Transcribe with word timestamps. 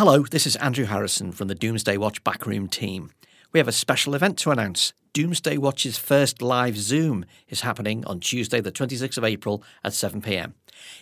Hello, 0.00 0.22
this 0.22 0.46
is 0.46 0.56
Andrew 0.56 0.86
Harrison 0.86 1.30
from 1.30 1.48
the 1.48 1.54
Doomsday 1.54 1.98
Watch 1.98 2.24
backroom 2.24 2.68
team. 2.68 3.10
We 3.52 3.60
have 3.60 3.68
a 3.68 3.70
special 3.70 4.14
event 4.14 4.38
to 4.38 4.50
announce. 4.50 4.94
Doomsday 5.12 5.58
Watch's 5.58 5.98
first 5.98 6.40
live 6.40 6.78
Zoom 6.78 7.26
is 7.50 7.60
happening 7.60 8.06
on 8.06 8.18
Tuesday, 8.18 8.62
the 8.62 8.72
26th 8.72 9.18
of 9.18 9.24
April 9.24 9.62
at 9.84 9.92
7 9.92 10.22
pm. 10.22 10.54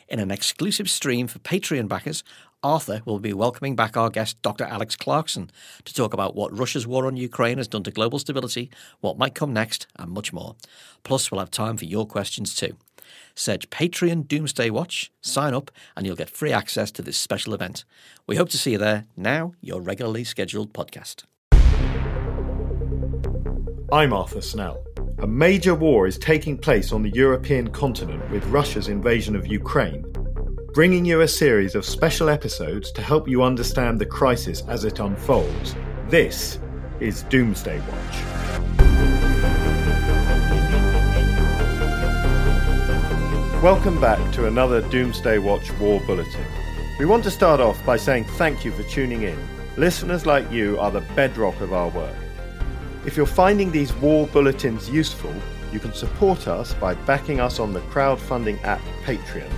In 0.09 0.19
an 0.19 0.33
exclusive 0.33 0.91
stream 0.91 1.29
for 1.29 1.39
Patreon 1.39 1.87
backers, 1.87 2.25
Arthur 2.61 3.01
will 3.05 3.21
be 3.21 3.33
welcoming 3.33 3.77
back 3.77 3.97
our 3.97 4.11
guest, 4.11 4.43
Dr. 4.43 4.65
Alex 4.65 4.97
Clarkson, 4.97 5.53
to 5.85 5.95
talk 5.95 6.13
about 6.13 6.35
what 6.35 6.59
Russia's 6.59 6.85
war 6.85 7.07
on 7.07 7.17
Ukraine 7.17 7.59
has 7.59 7.69
done 7.69 7.85
to 7.85 7.93
global 7.93 8.19
stability, 8.19 8.69
what 8.99 9.17
might 9.17 9.37
come 9.37 9.53
next, 9.53 9.87
and 9.95 10.11
much 10.11 10.33
more. 10.33 10.57
Plus, 11.05 11.31
we'll 11.31 11.39
have 11.39 11.53
time 11.53 11.77
for 11.77 11.85
your 11.85 12.05
questions 12.05 12.53
too. 12.53 12.77
Search 13.39 13.71
Patreon 13.71 14.27
Doomsday 14.27 14.69
Watch, 14.69 15.13
sign 15.21 15.55
up, 15.55 15.71
and 15.97 16.05
you'll 16.05 16.17
get 16.17 16.29
free 16.29 16.53
access 16.53 16.91
to 16.91 17.03
this 17.03 17.17
special 17.17 17.55
event. 17.55 17.85
We 18.27 18.35
hope 18.35 18.49
to 18.49 18.59
see 18.59 18.73
you 18.73 18.79
there. 18.79 19.05
Now, 19.17 19.53
your 19.61 19.81
regularly 19.81 20.25
scheduled 20.25 20.73
podcast. 20.73 21.23
I'm 23.93 24.13
Arthur 24.13 24.41
Snell. 24.41 24.85
A 25.21 25.27
major 25.29 25.77
war 25.77 26.09
is 26.09 26.19
taking 26.19 26.59
place 26.59 26.93
on 26.93 27.03
the 27.03 27.11
European 27.11 27.71
continent 27.71 28.29
with 28.33 28.45
Russia's 28.47 28.89
invasion 28.89 29.37
of 29.37 29.47
Ukraine, 29.47 30.05
bringing 30.75 31.05
you 31.05 31.21
a 31.21 31.29
series 31.29 31.77
of 31.77 31.85
special 31.85 32.29
episodes 32.29 32.91
to 32.91 33.03
help 33.03 33.29
you 33.29 33.45
understand 33.45 34.01
the 34.01 34.07
crisis 34.07 34.65
as 34.67 34.85
it 34.85 34.99
unfolds. 34.99 35.77
This 36.09 36.59
is 36.99 37.23
Doomsday 37.25 37.79
Watch. 37.79 38.78
Welcome 43.63 44.01
back 44.01 44.33
to 44.35 44.47
another 44.47 44.83
Doomsday 44.83 45.39
Watch 45.39 45.73
War 45.81 46.01
Bulletin. 46.07 46.45
We 46.97 47.07
want 47.07 47.25
to 47.25 47.31
start 47.33 47.59
off 47.59 47.85
by 47.85 47.97
saying 47.97 48.23
thank 48.37 48.65
you 48.65 48.71
for 48.71 48.85
tuning 48.85 49.23
in. 49.23 49.37
Listeners 49.77 50.27
like 50.27 50.49
you 50.49 50.79
are 50.79 50.93
the 50.93 51.01
bedrock 51.17 51.61
of 51.61 51.73
our 51.73 51.89
work. 51.89 52.15
If 53.05 53.17
you're 53.17 53.27
finding 53.27 53.73
these 53.73 53.93
war 53.95 54.29
bulletins 54.29 54.89
useful, 54.89 55.35
you 55.73 55.81
can 55.81 55.93
support 55.93 56.47
us 56.47 56.73
by 56.75 56.95
backing 56.95 57.41
us 57.41 57.59
on 57.59 57.73
the 57.73 57.81
crowdfunding 57.81 58.63
app 58.63 58.81
Patreon. 59.03 59.51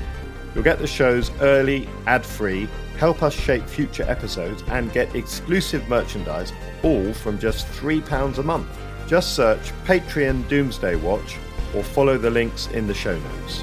You'll 0.55 0.65
get 0.65 0.79
the 0.79 0.87
shows 0.87 1.31
early, 1.43 1.87
ad 2.07 2.25
free, 2.25 2.69
help 2.97 3.23
us 3.23 3.35
shape 3.35 3.69
future 3.69 4.05
episodes, 4.05 4.65
and 4.69 4.91
get 4.95 5.15
exclusive 5.15 5.87
merchandise, 5.91 6.55
all 6.83 7.13
from 7.13 7.39
just 7.39 7.67
£3 7.67 8.39
a 8.39 8.43
month. 8.43 8.67
Just 9.07 9.37
search 9.37 9.73
Patreon 9.85 10.49
Doomsday 10.49 10.97
Watch 10.97 11.37
or 11.75 11.83
follow 11.83 12.17
the 12.17 12.31
links 12.31 12.67
in 12.69 12.87
the 12.87 12.95
show 12.95 13.19
notes. 13.19 13.63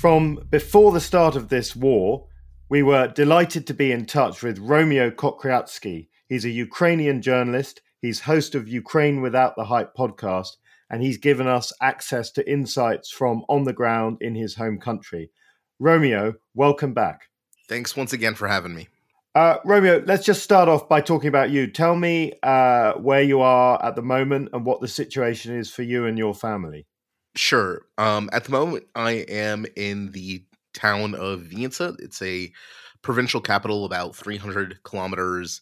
From 0.00 0.46
before 0.48 0.92
the 0.92 0.98
start 1.00 1.36
of 1.36 1.50
this 1.50 1.76
war, 1.76 2.26
we 2.70 2.82
were 2.82 3.08
delighted 3.08 3.66
to 3.66 3.74
be 3.74 3.92
in 3.92 4.06
touch 4.06 4.42
with 4.42 4.58
Romeo 4.58 5.10
Kokriatski. 5.10 6.08
He's 6.26 6.46
a 6.46 6.48
Ukrainian 6.48 7.20
journalist, 7.20 7.82
he's 8.00 8.20
host 8.20 8.54
of 8.54 8.66
Ukraine 8.66 9.20
Without 9.20 9.56
the 9.56 9.66
Hype 9.66 9.94
podcast, 9.94 10.56
and 10.88 11.02
he's 11.02 11.18
given 11.18 11.46
us 11.46 11.70
access 11.82 12.30
to 12.30 12.50
insights 12.50 13.10
from 13.10 13.44
on 13.50 13.64
the 13.64 13.74
ground 13.74 14.16
in 14.22 14.34
his 14.34 14.54
home 14.54 14.80
country. 14.80 15.32
Romeo, 15.78 16.32
welcome 16.54 16.94
back. 16.94 17.28
Thanks 17.68 17.94
once 17.94 18.14
again 18.14 18.34
for 18.34 18.48
having 18.48 18.74
me. 18.74 18.88
Uh, 19.34 19.58
Romeo, 19.66 20.02
let's 20.06 20.24
just 20.24 20.42
start 20.42 20.70
off 20.70 20.88
by 20.88 21.02
talking 21.02 21.28
about 21.28 21.50
you. 21.50 21.66
Tell 21.66 21.94
me 21.94 22.32
uh, 22.42 22.94
where 22.94 23.22
you 23.22 23.42
are 23.42 23.84
at 23.84 23.96
the 23.96 24.02
moment 24.02 24.48
and 24.54 24.64
what 24.64 24.80
the 24.80 24.88
situation 24.88 25.54
is 25.58 25.70
for 25.70 25.82
you 25.82 26.06
and 26.06 26.16
your 26.16 26.34
family. 26.34 26.86
Sure. 27.36 27.82
Um, 27.98 28.28
at 28.32 28.44
the 28.44 28.50
moment, 28.50 28.84
I 28.94 29.24
am 29.28 29.66
in 29.76 30.10
the 30.12 30.44
town 30.74 31.14
of 31.14 31.40
Vinnytsia. 31.42 31.96
It's 32.00 32.20
a 32.22 32.52
provincial 33.02 33.40
capital 33.40 33.84
about 33.84 34.16
300 34.16 34.82
kilometers 34.82 35.60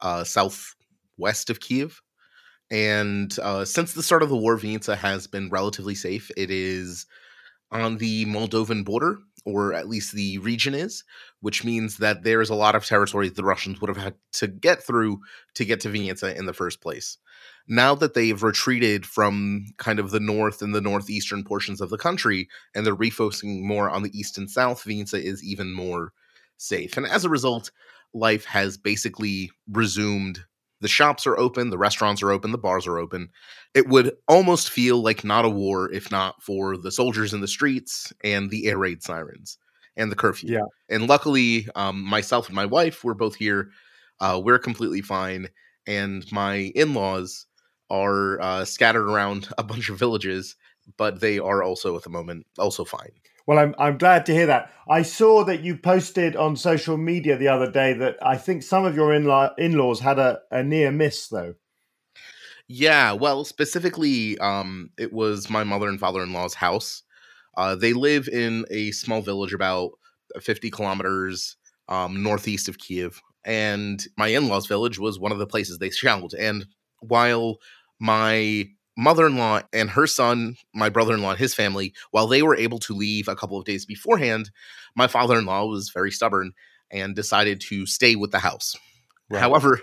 uh, 0.00 0.24
southwest 0.24 1.50
of 1.50 1.60
Kiev. 1.60 2.00
And 2.70 3.36
uh, 3.40 3.64
since 3.64 3.94
the 3.94 4.02
start 4.02 4.22
of 4.22 4.30
the 4.30 4.36
war, 4.36 4.58
Vinnytsia 4.58 4.96
has 4.98 5.26
been 5.26 5.50
relatively 5.50 5.94
safe. 5.94 6.30
It 6.36 6.50
is 6.50 7.06
on 7.72 7.98
the 7.98 8.26
Moldovan 8.26 8.84
border, 8.84 9.18
or 9.44 9.74
at 9.74 9.88
least 9.88 10.12
the 10.12 10.38
region 10.38 10.74
is, 10.74 11.04
which 11.40 11.64
means 11.64 11.98
that 11.98 12.22
there's 12.22 12.50
a 12.50 12.54
lot 12.54 12.74
of 12.74 12.84
territory 12.84 13.28
the 13.28 13.44
Russians 13.44 13.80
would 13.80 13.88
have 13.88 13.96
had 13.96 14.14
to 14.32 14.48
get 14.48 14.82
through 14.82 15.20
to 15.54 15.64
get 15.64 15.80
to 15.80 15.88
Vinnytsia 15.88 16.36
in 16.36 16.46
the 16.46 16.52
first 16.52 16.80
place 16.80 17.18
now 17.68 17.94
that 17.94 18.14
they've 18.14 18.42
retreated 18.42 19.04
from 19.04 19.66
kind 19.76 19.98
of 19.98 20.10
the 20.10 20.20
north 20.20 20.62
and 20.62 20.74
the 20.74 20.80
northeastern 20.80 21.44
portions 21.44 21.80
of 21.80 21.90
the 21.90 21.98
country 21.98 22.48
and 22.74 22.84
they're 22.84 22.96
refocusing 22.96 23.62
more 23.62 23.90
on 23.90 24.02
the 24.02 24.18
east 24.18 24.38
and 24.38 24.50
south, 24.50 24.84
Vinnytsia 24.84 25.22
is 25.22 25.44
even 25.44 25.72
more 25.72 26.12
safe. 26.56 26.96
And 26.96 27.06
as 27.06 27.24
a 27.24 27.28
result, 27.28 27.70
life 28.14 28.46
has 28.46 28.78
basically 28.78 29.50
resumed. 29.70 30.40
The 30.80 30.88
shops 30.88 31.26
are 31.26 31.36
open, 31.36 31.70
the 31.70 31.78
restaurants 31.78 32.22
are 32.22 32.30
open, 32.30 32.52
the 32.52 32.58
bars 32.58 32.86
are 32.86 32.98
open. 32.98 33.30
It 33.74 33.88
would 33.88 34.12
almost 34.28 34.70
feel 34.70 35.02
like 35.02 35.24
not 35.24 35.44
a 35.44 35.48
war 35.48 35.90
if 35.92 36.10
not 36.10 36.42
for 36.42 36.76
the 36.76 36.92
soldiers 36.92 37.34
in 37.34 37.40
the 37.40 37.48
streets 37.48 38.12
and 38.22 38.50
the 38.50 38.66
air 38.68 38.78
raid 38.78 39.02
sirens 39.02 39.58
and 39.96 40.10
the 40.10 40.16
curfew. 40.16 40.52
Yeah. 40.52 40.66
And 40.88 41.08
luckily, 41.08 41.68
um, 41.74 42.00
myself 42.02 42.46
and 42.46 42.54
my 42.54 42.66
wife 42.66 43.02
were 43.02 43.14
both 43.14 43.34
here. 43.34 43.70
Uh, 44.20 44.40
we're 44.42 44.58
completely 44.58 45.00
fine. 45.00 45.48
And 45.86 46.24
my 46.30 46.72
in 46.74 46.94
laws 46.94 47.46
are 47.90 48.40
uh, 48.40 48.64
scattered 48.64 49.10
around 49.10 49.48
a 49.58 49.64
bunch 49.64 49.88
of 49.88 49.98
villages, 49.98 50.56
but 50.96 51.20
they 51.20 51.38
are 51.38 51.62
also 51.62 51.96
at 51.96 52.02
the 52.02 52.10
moment 52.10 52.46
also 52.58 52.84
fine. 52.84 53.12
Well, 53.48 53.58
I'm 53.58 53.74
I'm 53.78 53.96
glad 53.96 54.26
to 54.26 54.34
hear 54.34 54.44
that. 54.44 54.70
I 54.90 55.00
saw 55.00 55.42
that 55.44 55.62
you 55.64 55.78
posted 55.78 56.36
on 56.36 56.54
social 56.54 56.98
media 56.98 57.38
the 57.38 57.48
other 57.48 57.70
day 57.70 57.94
that 57.94 58.18
I 58.20 58.36
think 58.36 58.62
some 58.62 58.84
of 58.84 58.94
your 58.94 59.14
in 59.14 59.22
in-laws 59.56 60.00
had 60.00 60.18
a, 60.18 60.40
a 60.50 60.62
near 60.62 60.92
miss 60.92 61.28
though. 61.28 61.54
Yeah, 62.68 63.12
well, 63.12 63.46
specifically, 63.46 64.36
um, 64.40 64.90
it 64.98 65.14
was 65.14 65.48
my 65.48 65.64
mother 65.64 65.88
and 65.88 65.98
father-in-law's 65.98 66.52
house. 66.52 67.02
Uh, 67.56 67.74
they 67.74 67.94
live 67.94 68.28
in 68.28 68.66
a 68.70 68.90
small 68.90 69.22
village 69.22 69.54
about 69.54 69.92
50 70.38 70.70
kilometers 70.70 71.56
um, 71.88 72.22
northeast 72.22 72.68
of 72.68 72.76
Kiev, 72.76 73.18
and 73.46 74.04
my 74.18 74.28
in-laws' 74.28 74.66
village 74.66 74.98
was 74.98 75.18
one 75.18 75.32
of 75.32 75.38
the 75.38 75.46
places 75.46 75.78
they 75.78 75.88
shelled. 75.88 76.34
And 76.34 76.66
while 77.00 77.56
my 77.98 78.68
mother-in-law 78.98 79.62
and 79.72 79.88
her 79.90 80.08
son, 80.08 80.56
my 80.74 80.88
brother-in-law 80.88 81.30
and 81.30 81.38
his 81.38 81.54
family, 81.54 81.94
while 82.10 82.26
they 82.26 82.42
were 82.42 82.56
able 82.56 82.80
to 82.80 82.92
leave 82.92 83.28
a 83.28 83.36
couple 83.36 83.56
of 83.56 83.64
days 83.64 83.86
beforehand, 83.86 84.50
my 84.96 85.06
father-in-law 85.06 85.66
was 85.66 85.90
very 85.90 86.10
stubborn 86.10 86.52
and 86.90 87.14
decided 87.14 87.60
to 87.60 87.86
stay 87.86 88.16
with 88.16 88.32
the 88.32 88.40
house. 88.40 88.74
Right. 89.30 89.40
However, 89.40 89.80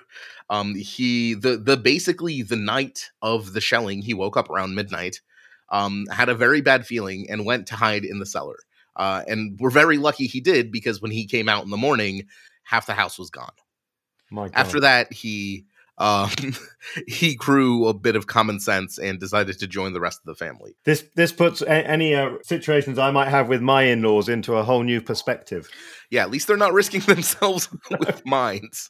um, 0.50 0.76
he 0.76 1.34
the 1.34 1.56
the 1.56 1.78
basically 1.78 2.42
the 2.42 2.58
night 2.58 3.10
of 3.22 3.54
the 3.54 3.62
shelling, 3.62 4.02
he 4.02 4.14
woke 4.14 4.36
up 4.36 4.50
around 4.50 4.76
midnight, 4.76 5.22
um, 5.70 6.06
had 6.12 6.30
a 6.30 6.36
very 6.36 6.62
bad 6.62 6.86
feeling, 6.86 7.28
and 7.30 7.46
went 7.46 7.68
to 7.68 7.76
hide 7.76 8.04
in 8.04 8.20
the 8.20 8.26
cellar. 8.26 8.58
Uh, 8.98 9.24
and 9.28 9.58
we're 9.60 9.70
very 9.70 9.98
lucky 9.98 10.28
he 10.28 10.42
did 10.42 10.72
because 10.72 11.02
when 11.02 11.12
he 11.12 11.26
came 11.26 11.48
out 11.48 11.64
in 11.64 11.70
the 11.70 11.78
morning, 11.78 12.28
half 12.64 12.86
the 12.86 12.94
house 12.94 13.18
was 13.18 13.30
gone. 13.30 13.52
After 14.56 14.80
that, 14.82 15.14
he 15.14 15.66
um, 15.98 16.30
he 17.08 17.36
grew 17.36 17.88
a 17.88 17.94
bit 17.94 18.16
of 18.16 18.28
common 18.28 18.60
sense 18.60 18.98
and 18.98 19.20
decided 19.20 19.60
to 19.60 19.68
join 19.68 19.94
the 19.94 20.00
rest 20.00 20.20
of 20.20 20.26
the 20.26 20.36
family. 20.36 20.76
This 20.84 21.06
this 21.16 21.32
puts 21.32 21.62
a- 21.62 21.70
any 21.88 22.16
uh, 22.16 22.38
situations 22.44 23.00
I 23.00 23.12
might 23.12 23.30
have 23.30 23.48
with 23.48 23.62
my 23.62 23.84
in 23.84 24.02
laws 24.02 24.30
into 24.30 24.56
a 24.56 24.64
whole 24.64 24.84
new 24.84 25.02
perspective. 25.02 25.70
Yeah, 26.10 26.24
at 26.24 26.32
least 26.32 26.48
they're 26.48 26.58
not 26.58 26.74
risking 26.74 27.02
themselves 27.08 27.70
with 27.90 28.22
mines. 28.26 28.90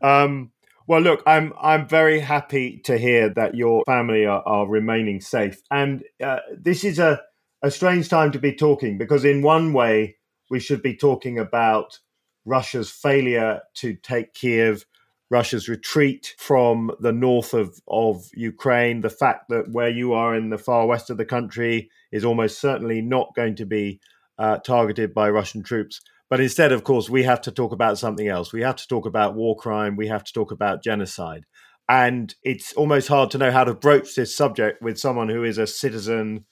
Um, 0.00 0.52
well, 0.86 1.00
look, 1.00 1.22
I'm 1.26 1.52
I'm 1.60 1.88
very 1.88 2.20
happy 2.20 2.78
to 2.84 2.96
hear 2.96 3.28
that 3.34 3.54
your 3.54 3.82
family 3.84 4.24
are, 4.24 4.42
are 4.46 4.66
remaining 4.66 5.20
safe, 5.20 5.60
and 5.70 6.04
uh, 6.22 6.38
this 6.56 6.84
is 6.84 6.98
a 6.98 7.20
a 7.62 7.70
strange 7.70 8.08
time 8.08 8.30
to 8.32 8.38
be 8.38 8.54
talking 8.54 8.98
because 8.98 9.24
in 9.24 9.42
one 9.42 9.72
way 9.72 10.16
we 10.48 10.60
should 10.60 10.80
be 10.80 10.96
talking 10.96 11.38
about 11.40 11.98
Russia's 12.44 12.88
failure 12.90 13.60
to 13.74 13.94
take 13.94 14.32
Kiev 14.32 14.86
Russia's 15.30 15.68
retreat 15.68 16.34
from 16.38 16.90
the 17.00 17.12
north 17.12 17.52
of, 17.52 17.80
of 17.86 18.24
Ukraine, 18.34 19.02
the 19.02 19.10
fact 19.10 19.48
that 19.50 19.70
where 19.70 19.90
you 19.90 20.12
are 20.12 20.34
in 20.34 20.50
the 20.50 20.58
far 20.58 20.86
west 20.86 21.10
of 21.10 21.18
the 21.18 21.24
country 21.24 21.90
is 22.10 22.24
almost 22.24 22.60
certainly 22.60 23.02
not 23.02 23.34
going 23.34 23.54
to 23.56 23.66
be 23.66 24.00
uh, 24.38 24.58
targeted 24.58 25.12
by 25.12 25.28
Russian 25.28 25.62
troops. 25.62 26.00
But 26.30 26.40
instead, 26.40 26.72
of 26.72 26.84
course, 26.84 27.08
we 27.08 27.22
have 27.24 27.40
to 27.42 27.50
talk 27.50 27.72
about 27.72 27.98
something 27.98 28.28
else. 28.28 28.52
We 28.52 28.62
have 28.62 28.76
to 28.76 28.86
talk 28.86 29.06
about 29.06 29.34
war 29.34 29.56
crime. 29.56 29.96
We 29.96 30.08
have 30.08 30.24
to 30.24 30.32
talk 30.32 30.50
about 30.50 30.82
genocide. 30.82 31.44
And 31.88 32.34
it's 32.42 32.74
almost 32.74 33.08
hard 33.08 33.30
to 33.30 33.38
know 33.38 33.50
how 33.50 33.64
to 33.64 33.74
broach 33.74 34.14
this 34.14 34.36
subject 34.36 34.82
with 34.82 34.98
someone 34.98 35.30
who 35.30 35.42
is 35.42 35.56
a 35.56 35.66
citizen 35.66 36.44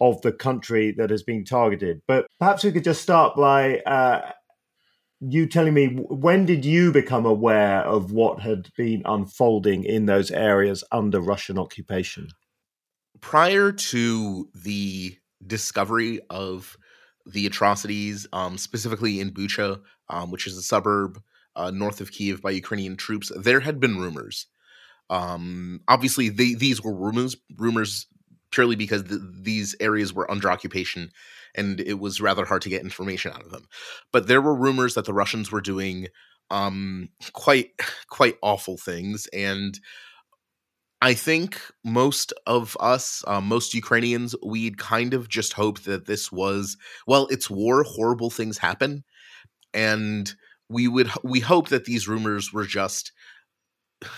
of 0.00 0.20
the 0.22 0.32
country 0.32 0.94
that 0.96 1.10
has 1.10 1.22
been 1.22 1.44
targeted. 1.44 2.00
But 2.06 2.26
perhaps 2.38 2.62
we 2.62 2.72
could 2.72 2.84
just 2.84 3.02
start 3.02 3.36
by 3.36 3.78
uh, 3.80 4.32
you 5.28 5.46
telling 5.46 5.74
me 5.74 5.86
when 6.08 6.46
did 6.46 6.64
you 6.64 6.92
become 6.92 7.26
aware 7.26 7.80
of 7.80 8.12
what 8.12 8.40
had 8.40 8.70
been 8.76 9.02
unfolding 9.04 9.84
in 9.84 10.06
those 10.06 10.30
areas 10.30 10.84
under 10.92 11.20
Russian 11.20 11.58
occupation? 11.58 12.28
Prior 13.20 13.72
to 13.72 14.48
the 14.54 15.16
discovery 15.46 16.20
of 16.30 16.76
the 17.26 17.46
atrocities, 17.46 18.26
um, 18.32 18.58
specifically 18.58 19.20
in 19.20 19.30
Bucha, 19.30 19.80
um, 20.10 20.30
which 20.30 20.46
is 20.46 20.56
a 20.56 20.62
suburb 20.62 21.20
uh, 21.56 21.70
north 21.70 22.00
of 22.00 22.12
Kiev 22.12 22.42
by 22.42 22.50
Ukrainian 22.50 22.96
troops, 22.96 23.32
there 23.36 23.60
had 23.60 23.80
been 23.80 23.98
rumors. 23.98 24.46
Um, 25.10 25.80
obviously, 25.88 26.28
they, 26.28 26.54
these 26.54 26.82
were 26.82 26.94
rumors, 26.94 27.36
rumors 27.56 28.06
purely 28.54 28.76
because 28.76 29.04
the, 29.04 29.18
these 29.40 29.74
areas 29.80 30.14
were 30.14 30.30
under 30.30 30.50
occupation 30.50 31.10
and 31.54 31.80
it 31.80 31.98
was 31.98 32.20
rather 32.20 32.44
hard 32.44 32.62
to 32.62 32.68
get 32.68 32.82
information 32.82 33.32
out 33.32 33.42
of 33.42 33.50
them. 33.50 33.66
But 34.12 34.26
there 34.26 34.40
were 34.40 34.54
rumors 34.54 34.94
that 34.94 35.04
the 35.04 35.14
Russians 35.14 35.52
were 35.52 35.60
doing 35.60 36.08
um, 36.50 37.08
quite 37.32 37.70
quite 38.08 38.36
awful 38.42 38.76
things, 38.76 39.26
and 39.32 39.78
I 41.00 41.14
think 41.14 41.60
most 41.84 42.32
of 42.46 42.76
us, 42.80 43.22
uh, 43.26 43.40
most 43.40 43.74
Ukrainians, 43.74 44.34
we'd 44.42 44.78
kind 44.78 45.12
of 45.14 45.28
just 45.28 45.52
hoped 45.52 45.84
that 45.84 46.06
this 46.06 46.32
was 46.32 46.76
well, 47.06 47.26
it's 47.30 47.50
war, 47.50 47.82
horrible 47.84 48.30
things 48.30 48.58
happen, 48.58 49.04
and 49.72 50.32
we 50.68 50.88
would 50.88 51.10
we 51.22 51.40
hope 51.40 51.68
that 51.68 51.84
these 51.84 52.08
rumors 52.08 52.52
were 52.52 52.66
just. 52.66 53.12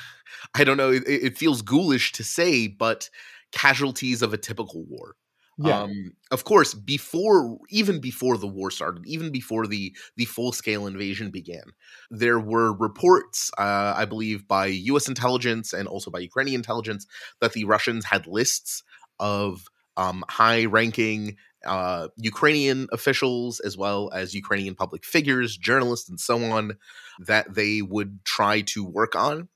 I 0.55 0.63
don't 0.63 0.77
know. 0.77 0.93
It, 0.93 1.03
it 1.07 1.39
feels 1.39 1.61
ghoulish 1.61 2.13
to 2.13 2.23
say, 2.23 2.69
but 2.69 3.11
casualties 3.53 4.23
of 4.23 4.33
a 4.33 4.39
typical 4.39 4.85
war. 4.89 5.17
Yeah. 5.59 5.83
Um, 5.83 6.13
of 6.31 6.45
course, 6.45 6.75
before 6.75 7.57
even 7.71 7.99
before 7.99 8.37
the 8.37 8.47
war 8.47 8.71
started, 8.71 9.07
even 9.07 9.33
before 9.33 9.67
the 9.67 9.97
the 10.17 10.27
full 10.27 10.53
scale 10.53 10.87
invasion 10.87 11.31
began, 11.31 11.65
there 12.11 12.39
were 12.39 12.75
reports, 12.75 13.51
uh, 13.57 13.95
I 13.97 14.05
believe, 14.05 14.47
by 14.47 14.67
U.S. 14.67 15.09
intelligence 15.09 15.73
and 15.73 15.89
also 15.89 16.11
by 16.11 16.19
Ukrainian 16.19 16.61
intelligence 16.61 17.07
that 17.41 17.55
the 17.55 17.65
Russians 17.65 18.05
had 18.05 18.27
lists 18.27 18.83
of 19.19 19.65
um, 19.97 20.25
high 20.29 20.67
ranking 20.67 21.37
uh, 21.65 22.09
Ukrainian 22.17 22.87
officials 22.93 23.59
as 23.61 23.77
well 23.77 24.11
as 24.13 24.35
Ukrainian 24.35 24.75
public 24.75 25.05
figures, 25.05 25.57
journalists, 25.57 26.09
and 26.09 26.21
so 26.21 26.45
on 26.45 26.77
that 27.19 27.55
they 27.55 27.81
would 27.83 28.25
try 28.25 28.61
to 28.61 28.85
work 28.85 29.17
on 29.17 29.49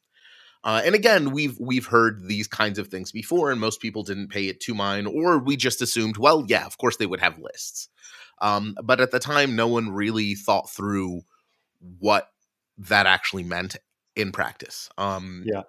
uh, 0.63 0.83
and 0.85 0.95
again, 0.95 1.31
we've 1.31 1.57
we've 1.59 1.87
heard 1.87 2.27
these 2.27 2.47
kinds 2.47 2.79
of 2.79 2.89
things 2.89 3.13
before, 3.13 3.51
and 3.51 3.61
most 3.61 3.81
people 3.81 4.03
didn't 4.03 4.29
pay 4.29 4.49
it 4.49 4.61
to 4.61 4.75
mind, 4.75 5.09
or 5.09 5.39
we 5.39 5.57
just 5.57 5.81
assumed, 5.81 6.17
well, 6.17 6.45
yeah, 6.47 6.67
of 6.67 6.77
course 6.79 6.97
they 6.97 7.07
would 7.07 7.21
have 7.21 7.39
lists. 7.39 7.89
Um, 8.43 8.77
but 8.83 9.01
at 9.01 9.11
the 9.11 9.19
time, 9.19 9.57
no 9.57 9.69
one 9.69 9.91
really 9.91 10.35
thought 10.35 10.71
through 10.71 11.23
what 11.99 12.29
that 12.79 13.07
actually 13.07 13.45
meant 13.45 13.77
in 14.17 14.33
practice. 14.33 14.89
Um, 14.99 15.45
yeah. 15.47 15.63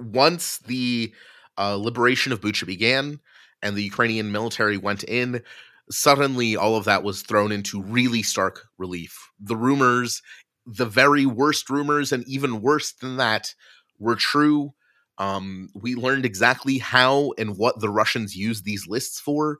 Once 0.00 0.58
the 0.58 1.14
uh, 1.58 1.76
liberation 1.76 2.32
of 2.32 2.40
Bucha 2.40 2.66
began 2.66 3.20
and 3.62 3.76
the 3.76 3.82
Ukrainian 3.82 4.32
military 4.32 4.76
went 4.76 5.04
in, 5.04 5.42
suddenly 5.90 6.56
all 6.56 6.76
of 6.76 6.84
that 6.84 7.02
was 7.02 7.22
thrown 7.22 7.52
into 7.52 7.82
really 7.82 8.22
stark 8.22 8.66
relief. 8.78 9.30
The 9.40 9.56
rumors, 9.56 10.22
the 10.66 10.86
very 10.86 11.24
worst 11.26 11.70
rumors, 11.70 12.12
and 12.12 12.26
even 12.26 12.60
worse 12.60 12.92
than 12.92 13.16
that, 13.16 13.54
were 13.98 14.16
true. 14.16 14.74
Um, 15.18 15.70
we 15.74 15.94
learned 15.94 16.26
exactly 16.26 16.78
how 16.78 17.32
and 17.38 17.56
what 17.56 17.80
the 17.80 17.88
Russians 17.88 18.36
used 18.36 18.64
these 18.64 18.86
lists 18.86 19.18
for. 19.18 19.58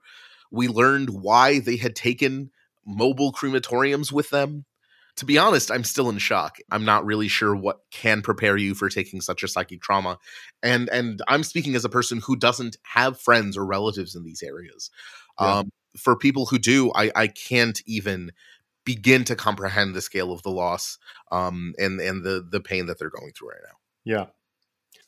We 0.50 0.68
learned 0.68 1.10
why 1.10 1.60
they 1.60 1.76
had 1.76 1.96
taken 1.96 2.50
mobile 2.86 3.32
crematoriums 3.32 4.12
with 4.12 4.30
them. 4.30 4.64
To 5.16 5.24
be 5.24 5.38
honest, 5.38 5.70
I'm 5.70 5.84
still 5.84 6.10
in 6.10 6.18
shock. 6.18 6.58
I'm 6.70 6.84
not 6.84 7.06
really 7.06 7.28
sure 7.28 7.56
what 7.56 7.80
can 7.90 8.20
prepare 8.20 8.58
you 8.58 8.74
for 8.74 8.90
taking 8.90 9.22
such 9.22 9.42
a 9.42 9.48
psychic 9.48 9.80
trauma. 9.80 10.18
And 10.62 10.90
and 10.90 11.22
I'm 11.26 11.42
speaking 11.42 11.74
as 11.74 11.86
a 11.86 11.90
person 11.90 12.20
who 12.20 12.36
doesn't 12.36 12.76
have 12.82 13.18
friends 13.18 13.56
or 13.56 13.64
relatives 13.64 14.14
in 14.14 14.24
these 14.24 14.42
areas. 14.42 14.90
Yeah. 15.40 15.58
Um, 15.58 15.70
for 15.96 16.16
people 16.16 16.44
who 16.44 16.58
do, 16.58 16.92
I, 16.94 17.10
I 17.16 17.26
can't 17.28 17.80
even 17.86 18.32
begin 18.84 19.24
to 19.24 19.34
comprehend 19.34 19.94
the 19.94 20.02
scale 20.02 20.32
of 20.32 20.42
the 20.42 20.50
loss 20.50 20.98
um, 21.32 21.74
and 21.78 21.98
and 22.00 22.22
the 22.22 22.46
the 22.48 22.60
pain 22.60 22.86
that 22.86 22.98
they're 22.98 23.10
going 23.10 23.32
through 23.32 23.50
right 23.50 23.60
now. 23.64 23.76
Yeah. 24.06 24.26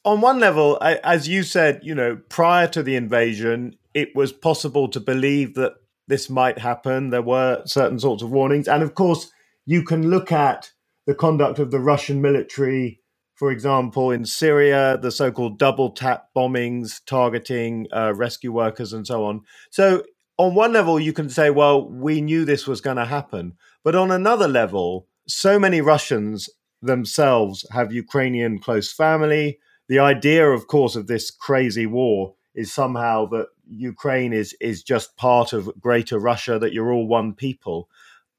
On 0.05 0.21
one 0.21 0.41
level, 0.41 0.77
as 0.83 1.29
you 1.29 1.43
said, 1.45 1.81
you 1.83 1.95
know, 1.95 2.21
prior 2.29 2.67
to 2.69 2.83
the 2.83 2.97
invasion, 2.97 3.77
it 3.95 4.15
was 4.15 4.33
possible 4.33 4.89
to 4.89 5.01
believe 5.01 5.55
that 5.55 5.75
this 6.09 6.29
might 6.29 6.59
happen. 6.59 7.11
There 7.11 7.23
were 7.23 7.63
certain 7.65 8.01
sorts 8.01 8.23
of 8.23 8.31
warnings. 8.31 8.67
And 8.67 8.83
of 8.83 8.95
course, 8.95 9.31
you 9.65 9.85
can 9.85 10.11
look 10.11 10.33
at 10.33 10.73
the 11.07 11.15
conduct 11.15 11.59
of 11.59 11.71
the 11.71 11.79
Russian 11.79 12.21
military, 12.21 13.01
for 13.35 13.53
example, 13.53 14.11
in 14.11 14.25
Syria, 14.25 14.99
the 15.01 15.13
so 15.13 15.31
called 15.31 15.59
double 15.59 15.91
tap 15.91 16.29
bombings 16.37 17.01
targeting 17.07 17.87
uh, 17.95 18.15
rescue 18.15 18.51
workers 18.51 18.93
and 18.93 19.07
so 19.07 19.25
on. 19.25 19.43
So, 19.71 20.03
on 20.39 20.55
one 20.55 20.73
level, 20.73 21.01
you 21.01 21.13
can 21.13 21.29
say, 21.29 21.51
well, 21.51 21.89
we 21.89 22.21
knew 22.21 22.45
this 22.45 22.67
was 22.67 22.81
going 22.81 22.97
to 22.97 23.05
happen. 23.05 23.55
But 23.83 23.97
on 23.97 24.11
another 24.11 24.47
level, 24.47 25.09
so 25.27 25.59
many 25.59 25.81
Russians 25.81 26.49
themselves 26.83 27.67
have 27.71 27.93
Ukrainian 27.93 28.59
close 28.59 28.93
family. 28.93 29.59
The 29.89 29.99
idea, 29.99 30.49
of 30.51 30.67
course, 30.67 30.97
of 30.97 31.07
this 31.07 31.31
crazy 31.31 31.87
war 31.87 32.35
is 32.55 32.73
somehow 32.73 33.27
that 33.27 33.49
Ukraine 33.71 34.33
is 34.33 34.55
is 34.61 34.83
just 34.83 35.17
part 35.17 35.53
of 35.53 35.71
greater 35.81 36.19
Russia, 36.19 36.59
that 36.59 36.73
you're 36.73 36.93
all 36.93 37.07
one 37.07 37.35
people. 37.35 37.89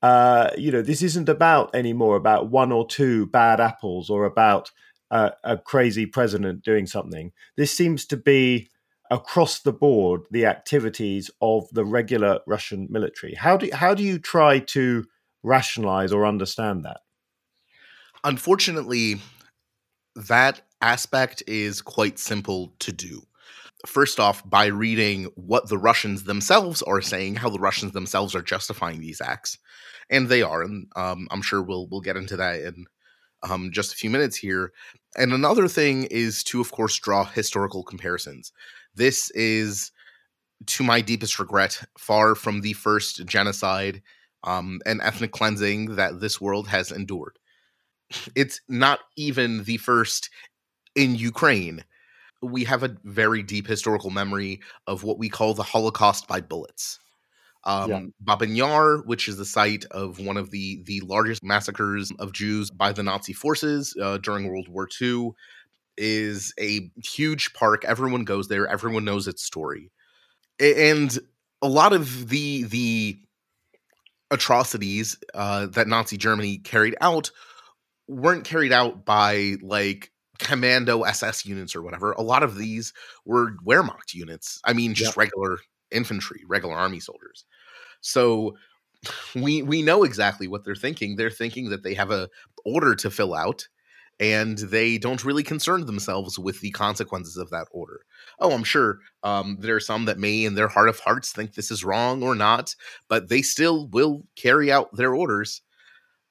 Uh, 0.02 0.50
you 0.58 0.72
know, 0.72 0.82
this 0.82 1.02
isn't 1.02 1.30
about 1.30 1.74
anymore 1.76 2.16
about 2.16 2.50
one 2.50 2.72
or 2.72 2.88
two 2.88 3.26
bad 3.28 3.60
apples 3.60 4.10
or 4.10 4.26
about 4.26 4.72
uh, 5.12 5.32
a 5.44 5.58
crazy 5.58 6.06
president 6.06 6.64
doing 6.64 6.86
something. 6.86 7.32
This 7.58 7.72
seems 7.72 8.06
to 8.06 8.18
be 8.18 8.70
across 9.12 9.60
the 9.60 9.74
board 9.74 10.22
the 10.30 10.46
activities 10.46 11.32
of 11.42 11.68
the 11.72 11.84
regular 11.84 12.40
Russian 12.46 12.88
military. 12.90 13.34
How 13.34 13.58
do 13.58 13.70
how 13.74 13.94
do 13.94 14.04
you 14.04 14.20
try 14.20 14.60
to 14.60 15.06
rationalize 15.44 16.12
or 16.12 16.26
understand 16.26 16.86
that? 16.86 17.02
Unfortunately, 18.24 19.22
that 20.16 20.62
aspect 20.82 21.44
is 21.48 21.82
quite 21.82 22.20
simple 22.20 22.74
to 22.80 22.92
do. 22.92 23.22
First 23.86 24.20
off, 24.20 24.48
by 24.48 24.66
reading 24.66 25.26
what 25.36 25.70
the 25.70 25.78
Russians 25.78 26.24
themselves 26.24 26.82
are 26.82 27.02
saying, 27.02 27.36
how 27.36 27.50
the 27.50 27.60
Russians 27.60 27.94
themselves 27.94 28.36
are 28.36 28.42
justifying 28.42 29.00
these 29.00 29.22
acts, 29.22 29.58
and 30.10 30.28
they 30.28 30.42
are, 30.42 30.62
and 30.64 30.88
um, 30.98 31.28
I'm 31.32 31.42
sure 31.42 31.62
we'll 31.62 31.88
we'll 31.88 32.02
get 32.02 32.18
into 32.18 32.36
that 32.38 32.60
in 32.60 32.86
um, 33.44 33.72
just 33.72 33.94
a 33.94 33.96
few 33.96 34.10
minutes 34.10 34.36
here. 34.36 34.74
And 35.16 35.32
another 35.32 35.70
thing 35.70 36.04
is 36.06 36.44
to, 36.46 36.60
of 36.60 36.72
course, 36.74 37.00
draw 37.00 37.24
historical 37.24 37.84
comparisons. 37.84 38.52
This 38.96 39.32
is, 39.32 39.92
to 40.66 40.84
my 40.84 41.00
deepest 41.00 41.40
regret, 41.40 41.82
far 41.98 42.36
from 42.36 42.60
the 42.60 42.74
first 42.74 43.26
genocide 43.26 44.02
um, 44.44 44.82
and 44.86 45.02
ethnic 45.02 45.32
cleansing 45.32 45.96
that 45.96 46.20
this 46.20 46.42
world 46.42 46.68
has 46.68 46.92
endured 46.92 47.39
it's 48.36 48.62
not 48.68 49.00
even 49.16 49.64
the 49.64 49.78
first 49.78 50.30
in 50.96 51.16
Ukraine. 51.16 51.84
We 52.42 52.64
have 52.64 52.84
a 52.84 52.96
very 53.04 53.44
deep 53.44 53.68
historical 53.68 54.10
memory 54.10 54.62
of 54.88 55.04
what 55.04 55.20
we 55.20 55.30
call 55.30 55.54
the 55.54 55.64
Holocaust 55.64 56.28
by 56.28 56.42
bullets. 56.42 57.00
Um, 57.66 57.90
yeah. 57.90 58.02
Babyn 58.24 58.56
Yar, 58.56 59.00
which 59.00 59.28
is 59.28 59.38
the 59.38 59.46
site 59.46 59.84
of 59.92 60.20
one 60.20 60.38
of 60.38 60.50
the 60.50 60.82
the 60.86 61.02
largest 61.02 61.44
massacres 61.44 62.12
of 62.18 62.32
Jews 62.32 62.72
by 62.72 62.94
the 62.94 63.04
Nazi 63.04 63.34
forces 63.34 63.96
uh, 64.02 64.18
during 64.18 64.48
World 64.48 64.70
War 64.70 64.88
II, 65.02 65.32
is 65.98 66.54
a 66.60 66.90
huge 67.04 67.54
park. 67.54 67.84
Everyone 67.84 68.24
goes 68.24 68.48
there. 68.48 68.68
Everyone 68.68 69.04
knows 69.04 69.28
its 69.28 69.44
story, 69.44 69.92
and 70.60 71.20
a 71.62 71.68
lot 71.68 71.92
of 71.92 72.30
the 72.30 72.64
the 72.64 73.20
atrocities 74.32 75.18
uh, 75.34 75.66
that 75.68 75.88
Nazi 75.88 76.16
Germany 76.18 76.60
carried 76.60 76.96
out 77.02 77.32
weren't 78.10 78.44
carried 78.44 78.74
out 78.74 79.06
by 79.06 79.56
like 79.62 80.12
commando 80.40 81.04
SS 81.04 81.46
units 81.46 81.76
or 81.76 81.82
whatever. 81.82 82.14
A 82.14 82.22
lot 82.22 82.44
of 82.44 82.58
these 82.58 82.92
were 83.26 83.54
Wehrmacht 83.66 84.14
units. 84.14 84.60
I 84.66 84.74
mean, 84.74 84.94
just 84.94 85.12
yep. 85.12 85.18
regular 85.18 85.58
infantry, 85.92 86.42
regular 86.48 86.76
army 86.76 87.00
soldiers. 87.00 87.46
So 88.02 88.58
we 89.36 89.62
we 89.62 89.82
know 89.82 90.04
exactly 90.04 90.48
what 90.48 90.66
they're 90.66 90.76
thinking. 90.76 91.16
They're 91.16 91.30
thinking 91.30 91.70
that 91.70 91.84
they 91.84 91.94
have 91.94 92.12
a 92.12 92.30
order 92.66 92.96
to 92.96 93.12
fill 93.12 93.36
out 93.36 93.68
and 94.20 94.58
they 94.58 94.98
don't 94.98 95.24
really 95.24 95.44
concern 95.44 95.86
themselves 95.86 96.38
with 96.38 96.60
the 96.60 96.72
consequences 96.72 97.38
of 97.38 97.52
that 97.52 97.68
order. 97.72 98.02
Oh, 98.40 98.52
I'm 98.52 98.66
sure 98.66 99.00
um, 99.24 99.58
there 99.62 99.78
are 99.78 99.80
some 99.80 100.06
that 100.06 100.20
may, 100.20 100.44
in 100.44 100.56
their 100.56 100.68
heart 100.68 100.90
of 100.90 101.00
hearts, 101.00 101.32
think 101.32 101.54
this 101.54 101.72
is 101.72 101.86
wrong 101.86 102.22
or 102.22 102.36
not, 102.36 102.76
but 103.08 103.30
they 103.30 103.42
still 103.42 103.88
will 103.88 104.26
carry 104.36 104.74
out 104.74 104.94
their 104.94 105.16
orders 105.16 105.62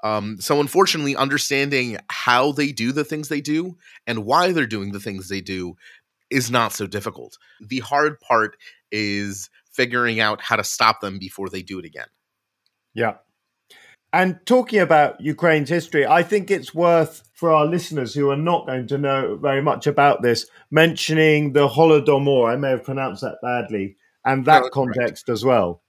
um, 0.05 0.41
so, 0.41 0.61
unfortunately, 0.61 1.17
understanding 1.17 1.99
how 2.09 2.53
they 2.53 2.73
do 2.73 2.93
the 2.93 3.05
things 3.05 3.29
they 3.29 3.41
do 3.41 3.77
and 4.07 4.25
why 4.25 4.53
they're 4.53 4.67
doing 4.67 4.93
the 4.93 5.01
things 5.01 5.29
they 5.29 5.41
do 5.41 5.75
is 6.31 6.51
not 6.51 6.73
so 6.73 6.87
difficult. 6.87 7.39
The 7.61 7.81
hard 7.81 8.21
part 8.21 8.57
is 8.93 9.51
figuring 9.73 10.21
out 10.21 10.41
how 10.41 10.57
to 10.57 10.65
stop 10.65 11.01
them 11.01 11.19
before 11.19 11.49
they 11.49 11.63
do 11.63 11.79
it 11.79 11.85
again. 11.85 12.07
Yeah. 12.95 13.15
And 14.13 14.39
talking 14.47 14.81
about 14.81 15.21
Ukraine's 15.21 15.69
history, 15.69 16.07
I 16.07 16.23
think 16.23 16.51
it's 16.51 16.75
worth 16.75 17.29
for 17.35 17.53
our 17.53 17.67
listeners 17.67 18.15
who 18.15 18.31
are 18.31 18.37
not 18.37 18.67
going 18.67 18.87
to 18.89 18.99
know 18.99 19.37
very 19.37 19.61
much 19.61 19.87
about 19.87 20.23
this 20.23 20.47
mentioning 20.71 21.53
the 21.53 21.69
Holodomor. 21.69 22.51
I 22.51 22.57
may 22.57 22.71
have 22.71 22.85
pronounced 22.85 23.21
that 23.21 23.39
badly, 23.43 23.97
and 24.25 24.47
that 24.47 24.63
no, 24.63 24.69
context 24.71 25.29
as 25.29 25.45
well. 25.45 25.83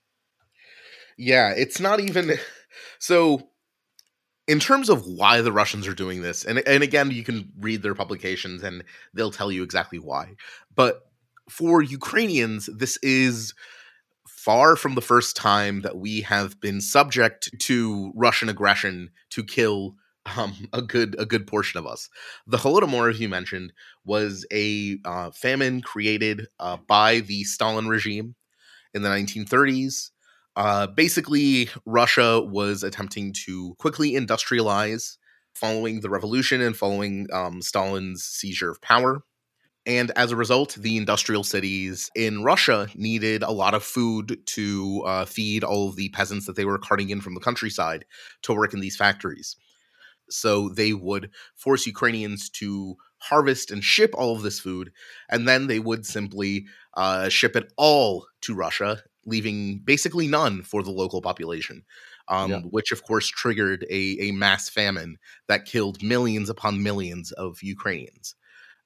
Yeah, 1.18 1.54
it's 1.56 1.80
not 1.80 2.01
even 2.01 2.38
so 3.00 3.50
in 4.50 4.60
terms 4.60 4.89
of 4.89 5.06
why 5.06 5.41
the 5.41 5.51
Russians 5.51 5.88
are 5.88 5.94
doing 5.94 6.24
this, 6.24 6.44
and 6.44 6.68
and 6.68 6.82
again, 6.82 7.12
you 7.12 7.24
can 7.24 7.51
read 7.60 7.84
their 7.84 7.94
publications 7.94 8.63
and 8.63 8.84
they'll 9.13 9.29
tell 9.29 9.51
you 9.51 9.62
exactly 9.62 10.00
why. 10.00 10.36
But 10.75 11.03
for 11.48 11.84
Ukrainians, 11.84 12.65
this 12.65 12.98
is 13.03 13.53
far 14.27 14.75
from 14.75 14.96
the 14.96 15.01
first 15.01 15.36
time 15.36 15.82
that 15.82 15.98
we 15.98 16.22
have 16.22 16.60
been 16.60 16.82
subject 16.82 17.51
to 17.60 18.12
Russian 18.15 18.50
aggression 18.50 19.12
to 19.29 19.44
kill 19.44 19.96
um, 20.36 20.68
a 20.74 20.82
good 20.82 21.15
a 21.20 21.27
good 21.27 21.46
portion 21.46 21.77
of 21.77 21.86
us. 21.86 22.10
The 22.48 22.58
Holodomor, 22.58 23.12
as 23.12 23.20
you 23.20 23.29
mentioned, 23.29 23.72
was 24.03 24.48
a 24.51 24.98
uh, 25.06 25.29
famine 25.29 25.82
created 25.82 26.48
uh, 26.60 26.77
by 26.88 27.20
the 27.20 27.44
Stalin 27.44 27.88
regime 27.88 28.34
in 28.96 29.03
the 29.03 29.10
1930s 29.10 30.10
uh, 30.60 30.88
basically, 30.88 31.70
Russia 31.86 32.42
was 32.42 32.84
attempting 32.84 33.32
to 33.46 33.75
quickly 33.80 34.12
industrialize 34.12 35.16
following 35.56 36.01
the 36.01 36.10
revolution 36.10 36.60
and 36.60 36.75
following 36.75 37.28
um, 37.32 37.62
Stalin's 37.62 38.25
seizure 38.25 38.70
of 38.70 38.82
power. 38.82 39.24
And 39.86 40.12
as 40.18 40.34
a 40.34 40.36
result, 40.36 40.75
the 40.75 40.98
industrial 40.98 41.46
cities 41.46 42.12
in 42.13 42.44
Russia 42.44 42.89
needed 42.94 43.42
a 43.42 43.54
lot 43.54 43.74
of 43.74 43.86
food 43.86 44.39
to 44.48 45.01
uh, 45.06 45.24
feed 45.24 45.63
all 45.63 45.88
of 45.88 45.96
the 45.96 46.10
peasants 46.10 46.46
that 46.46 46.58
they 46.58 46.66
were 46.66 46.78
carting 46.78 47.10
in 47.10 47.22
from 47.22 47.36
the 47.36 47.39
countryside 47.39 48.04
to 48.42 48.54
work 48.54 48.74
in 48.74 48.82
these 48.82 48.98
factories. 48.98 49.56
So 50.30 50.68
they 50.68 50.92
would 50.92 51.30
force 51.56 51.88
Ukrainians 51.88 52.50
to 52.50 52.98
harvest 53.20 53.72
and 53.72 53.82
ship 53.82 54.12
all 54.13 54.36
of 54.36 54.42
this 54.42 54.60
food, 54.60 54.92
and 55.30 55.48
then 55.48 55.68
they 55.68 55.80
would 55.80 56.06
simply 56.06 56.66
uh, 56.98 57.30
ship 57.30 57.56
it 57.56 57.72
all 57.78 58.28
to 58.42 58.54
Russia 58.54 59.04
leaving 59.26 59.80
basically 59.80 60.28
none 60.28 60.64
for 60.64 60.84
the 60.84 60.92
local 60.92 61.22
population, 61.22 61.84
um, 62.28 62.52
yeah. 62.52 62.60
which 62.62 62.92
of 62.92 63.04
course 63.04 63.28
triggered 63.28 63.86
a, 63.90 64.18
a 64.20 64.32
mass 64.32 64.70
famine 64.70 65.18
that 65.48 65.66
killed 65.66 66.02
millions 66.02 66.50
upon 66.50 66.84
millions 66.84 67.32
of 67.34 67.62
Ukrainians. 67.62 68.36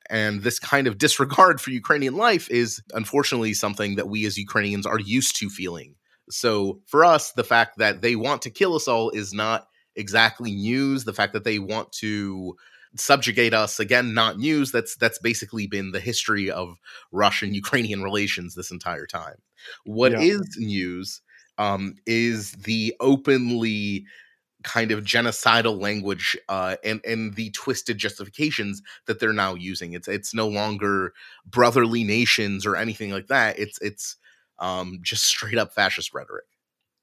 And 0.10 0.42
this 0.42 0.60
kind 0.60 0.88
of 0.88 0.98
disregard 0.98 1.62
for 1.62 1.72
Ukrainian 1.72 2.16
life 2.16 2.50
is 2.50 2.82
unfortunately 2.94 3.54
something 3.54 3.96
that 3.96 4.10
we 4.10 4.26
as 4.26 4.38
Ukrainians 4.38 4.86
are 4.86 5.00
used 5.00 5.38
to 5.38 5.50
feeling. 5.50 5.96
So 6.30 6.82
for 6.88 7.06
us, 7.06 7.32
the 7.32 7.44
fact 7.44 7.78
that 7.78 8.02
they 8.02 8.16
want 8.16 8.42
to 8.44 8.50
kill 8.50 8.76
us 8.76 8.88
all 8.88 9.10
is 9.12 9.34
not 9.34 9.68
exactly 9.96 10.54
news. 10.54 11.04
The 11.04 11.14
fact 11.14 11.34
that 11.34 11.44
they 11.44 11.60
want 11.60 11.92
to 11.94 12.56
subjugate 12.96 13.54
us 13.54 13.80
again 13.80 14.14
not 14.14 14.38
news 14.38 14.72
that's 14.72 14.96
that's 14.96 15.20
basically 15.20 15.68
been 15.68 15.92
the 15.92 16.00
history 16.00 16.52
of 16.52 16.80
russian 17.12 17.54
ukrainian 17.64 18.04
relations 18.04 18.56
this 18.56 18.72
entire 18.72 19.06
time 19.06 19.38
what 19.86 20.12
yeah. 20.12 20.20
is 20.20 20.58
news 20.58 21.22
um, 21.58 21.96
is 22.06 22.54
the 22.54 22.96
openly 23.00 24.06
kind 24.64 24.92
of 24.92 25.04
genocidal 25.04 25.80
language 25.80 26.38
uh, 26.50 26.78
and 26.84 27.02
and 27.06 27.36
the 27.36 27.52
twisted 27.52 27.98
justifications 27.98 28.82
that 29.06 29.20
they're 29.20 29.34
now 29.34 29.54
using. 29.54 29.94
It's 29.94 30.08
it's 30.08 30.34
no 30.34 30.48
longer 30.48 31.14
brotherly 31.46 32.04
nations 32.04 32.66
or 32.66 32.76
anything 32.76 33.12
like 33.12 33.28
that. 33.28 33.60
It's 33.60 33.80
it's 33.82 34.18
um, 34.60 35.00
just 35.02 35.26
straight 35.26 35.58
up 35.58 35.74
fascist 35.74 36.14
rhetoric. 36.14 36.46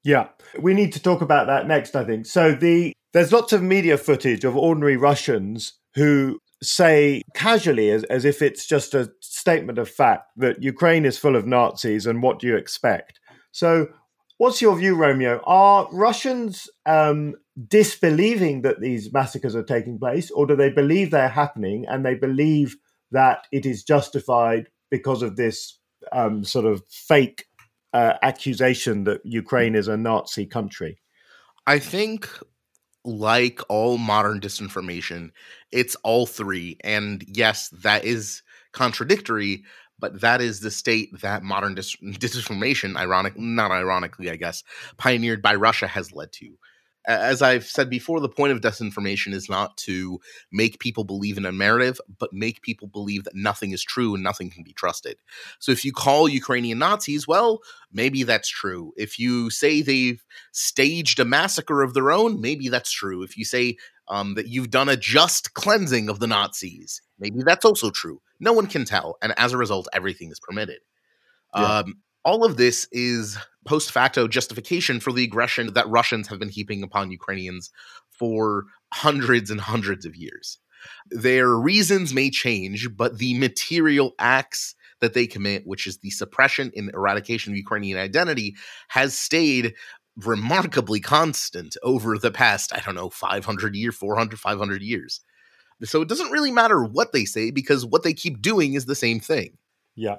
Yeah, 0.03 0.29
we 0.59 0.73
need 0.73 0.93
to 0.93 1.01
talk 1.01 1.21
about 1.21 1.47
that 1.47 1.67
next. 1.67 1.95
I 1.95 2.03
think 2.03 2.25
so. 2.25 2.53
The 2.53 2.93
there's 3.13 3.31
lots 3.31 3.53
of 3.53 3.61
media 3.61 3.97
footage 3.97 4.43
of 4.43 4.57
ordinary 4.57 4.97
Russians 4.97 5.73
who 5.95 6.39
say 6.63 7.23
casually, 7.33 7.89
as, 7.89 8.03
as 8.05 8.25
if 8.25 8.41
it's 8.41 8.67
just 8.67 8.93
a 8.93 9.11
statement 9.19 9.77
of 9.77 9.89
fact, 9.89 10.27
that 10.37 10.61
Ukraine 10.61 11.05
is 11.05 11.17
full 11.17 11.35
of 11.35 11.45
Nazis 11.45 12.05
and 12.05 12.21
what 12.21 12.39
do 12.39 12.47
you 12.47 12.55
expect? 12.55 13.19
So, 13.51 13.87
what's 14.37 14.61
your 14.61 14.75
view, 14.77 14.95
Romeo? 14.95 15.41
Are 15.45 15.87
Russians 15.91 16.69
um, 16.85 17.35
disbelieving 17.67 18.61
that 18.61 18.79
these 18.79 19.11
massacres 19.11 19.55
are 19.55 19.63
taking 19.63 19.99
place, 19.99 20.31
or 20.31 20.45
do 20.45 20.55
they 20.55 20.69
believe 20.69 21.11
they're 21.11 21.29
happening 21.29 21.85
and 21.87 22.05
they 22.05 22.15
believe 22.15 22.75
that 23.11 23.45
it 23.51 23.65
is 23.65 23.83
justified 23.83 24.69
because 24.89 25.21
of 25.21 25.35
this 25.35 25.77
um, 26.11 26.43
sort 26.43 26.65
of 26.65 26.83
fake 26.89 27.45
uh, 27.93 28.13
accusation 28.21 29.03
that 29.03 29.21
Ukraine 29.23 29.75
is 29.75 29.87
a 29.87 29.97
Nazi 29.97 30.45
country? 30.45 30.99
I 31.67 31.79
think 31.79 32.29
like 33.03 33.59
all 33.69 33.97
modern 33.97 34.39
disinformation, 34.39 35.31
it's 35.71 35.95
all 36.03 36.25
three. 36.25 36.77
And 36.83 37.23
yes, 37.27 37.69
that 37.69 38.05
is 38.05 38.43
contradictory, 38.71 39.63
but 39.99 40.21
that 40.21 40.41
is 40.41 40.59
the 40.59 40.71
state 40.71 41.21
that 41.21 41.43
modern 41.43 41.75
dis- 41.75 41.95
disinformation, 42.03 42.95
ironic, 42.97 43.37
not 43.37 43.71
ironically, 43.71 44.29
I 44.29 44.35
guess, 44.35 44.63
pioneered 44.97 45.41
by 45.41 45.55
Russia 45.55 45.87
has 45.87 46.11
led 46.13 46.31
to 46.33 46.57
as 47.05 47.41
I've 47.41 47.65
said 47.65 47.89
before, 47.89 48.19
the 48.19 48.29
point 48.29 48.51
of 48.51 48.61
disinformation 48.61 49.33
is 49.33 49.49
not 49.49 49.75
to 49.77 50.19
make 50.51 50.79
people 50.79 51.03
believe 51.03 51.37
in 51.37 51.45
a 51.45 51.51
narrative, 51.51 51.99
but 52.19 52.31
make 52.31 52.61
people 52.61 52.87
believe 52.87 53.23
that 53.23 53.35
nothing 53.35 53.71
is 53.71 53.83
true 53.83 54.13
and 54.13 54.23
nothing 54.23 54.49
can 54.49 54.63
be 54.63 54.73
trusted. 54.73 55.17
So 55.59 55.71
if 55.71 55.83
you 55.83 55.91
call 55.91 56.29
Ukrainian 56.29 56.79
Nazis, 56.79 57.27
well, 57.27 57.61
maybe 57.91 58.23
that's 58.23 58.49
true. 58.49 58.93
If 58.97 59.17
you 59.17 59.49
say 59.49 59.81
they've 59.81 60.23
staged 60.51 61.19
a 61.19 61.25
massacre 61.25 61.81
of 61.81 61.93
their 61.93 62.11
own, 62.11 62.39
maybe 62.39 62.69
that's 62.69 62.91
true. 62.91 63.23
If 63.23 63.35
you 63.37 63.45
say 63.45 63.77
um, 64.07 64.35
that 64.35 64.47
you've 64.47 64.69
done 64.69 64.89
a 64.89 64.97
just 64.97 65.53
cleansing 65.53 66.09
of 66.09 66.19
the 66.19 66.27
Nazis, 66.27 67.01
maybe 67.17 67.41
that's 67.43 67.65
also 67.65 67.89
true. 67.89 68.21
No 68.39 68.53
one 68.53 68.67
can 68.67 68.85
tell. 68.85 69.17
And 69.21 69.33
as 69.37 69.53
a 69.53 69.57
result, 69.57 69.87
everything 69.93 70.31
is 70.31 70.39
permitted. 70.39 70.79
Yeah. 71.55 71.79
Um, 71.79 71.95
all 72.23 72.45
of 72.45 72.57
this 72.57 72.87
is 72.91 73.37
post 73.65 73.91
facto 73.91 74.27
justification 74.27 74.99
for 74.99 75.11
the 75.11 75.23
aggression 75.23 75.73
that 75.73 75.87
Russians 75.89 76.27
have 76.27 76.39
been 76.39 76.49
heaping 76.49 76.83
upon 76.83 77.11
Ukrainians 77.11 77.71
for 78.09 78.65
hundreds 78.93 79.51
and 79.51 79.61
hundreds 79.61 80.05
of 80.05 80.15
years. 80.15 80.57
Their 81.09 81.49
reasons 81.49 82.13
may 82.13 82.29
change, 82.29 82.89
but 82.95 83.19
the 83.19 83.37
material 83.37 84.13
acts 84.17 84.75
that 84.99 85.13
they 85.13 85.27
commit, 85.27 85.65
which 85.65 85.85
is 85.85 85.97
the 85.97 86.09
suppression 86.09 86.71
and 86.75 86.91
eradication 86.93 87.53
of 87.53 87.57
Ukrainian 87.57 87.97
identity, 87.97 88.55
has 88.89 89.17
stayed 89.17 89.75
remarkably 90.17 90.99
constant 90.99 91.77
over 91.83 92.17
the 92.17 92.31
past, 92.31 92.73
I 92.73 92.79
don't 92.79 92.95
know, 92.95 93.09
500 93.09 93.75
years, 93.75 93.95
400, 93.95 94.39
500 94.39 94.81
years. 94.81 95.21
So 95.83 96.01
it 96.01 96.09
doesn't 96.09 96.31
really 96.31 96.51
matter 96.51 96.83
what 96.83 97.11
they 97.11 97.25
say 97.25 97.49
because 97.49 97.85
what 97.85 98.03
they 98.03 98.13
keep 98.13 98.41
doing 98.41 98.73
is 98.73 98.85
the 98.85 98.95
same 98.95 99.19
thing. 99.19 99.57
Yeah 99.95 100.17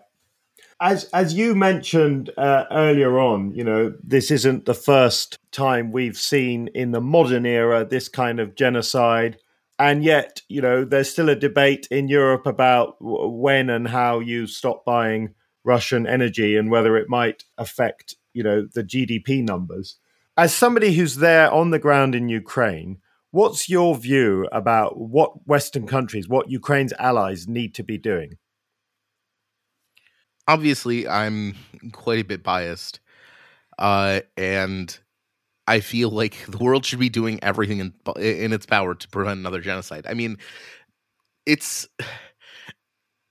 as 0.83 1.05
as 1.13 1.33
you 1.33 1.55
mentioned 1.55 2.31
uh, 2.37 2.65
earlier 2.73 3.21
on, 3.21 3.55
you 3.55 3.63
know, 3.63 3.95
this 4.03 4.33
isn't 4.33 4.65
the 4.65 4.75
first 4.75 5.39
time 5.53 5.93
we've 5.93 6.19
seen 6.19 6.69
in 6.75 6.91
the 6.91 7.01
modern 7.01 7.47
era 7.47 7.85
this 7.85 8.09
kind 8.09 8.41
of 8.41 8.57
genocide, 8.57 9.39
and 9.79 10.03
yet, 10.03 10.43
you 10.49 10.61
know, 10.61 10.85
there's 10.85 11.09
still 11.09 11.29
a 11.29 11.37
debate 11.37 11.87
in 11.93 12.09
Europe 12.09 12.47
about 12.47 12.97
when 13.01 13.71
and 13.71 13.89
how 13.89 14.19
you 14.19 14.49
stop 14.49 14.85
buying 14.85 15.35
Russian 15.63 16.05
energy 16.05 16.57
and 16.57 16.69
whether 16.69 16.97
it 16.97 17.09
might 17.09 17.45
affect, 17.57 18.17
you 18.35 18.43
know, 18.43 18.67
the 18.75 18.83
GDP 18.83 19.41
numbers. 19.41 19.99
As 20.37 20.53
somebody 20.53 20.95
who's 20.95 21.17
there 21.17 21.49
on 21.53 21.71
the 21.71 21.79
ground 21.79 22.17
in 22.17 22.29
Ukraine, 22.29 22.99
what's 23.31 23.69
your 23.69 23.95
view 23.95 24.49
about 24.51 24.99
what 24.99 25.47
Western 25.47 25.87
countries, 25.87 26.29
what 26.29 26.51
Ukraine's 26.51 26.93
allies 26.99 27.47
need 27.47 27.73
to 27.77 27.85
be 27.85 27.99
doing? 27.99 28.39
Obviously 30.53 31.09
I'm 31.09 31.57
quite 31.93 32.19
a 32.19 32.25
bit 32.25 32.43
biased, 32.43 33.01
uh, 33.79 34.21
and 34.37 34.97
I 35.67 35.81
feel 35.81 36.11
like 36.11 36.45
the 36.47 36.59
world 36.59 36.85
should 36.85 36.99
be 36.99 37.09
doing 37.09 37.39
everything 37.43 37.79
in 37.79 37.95
in 38.23 38.53
its 38.53 38.67
power 38.67 38.95
to 38.95 39.09
prevent 39.09 39.41
another 39.41 39.61
genocide. 39.61 40.07
I 40.09 40.15
mean, 40.15 40.37
it's 41.47 41.89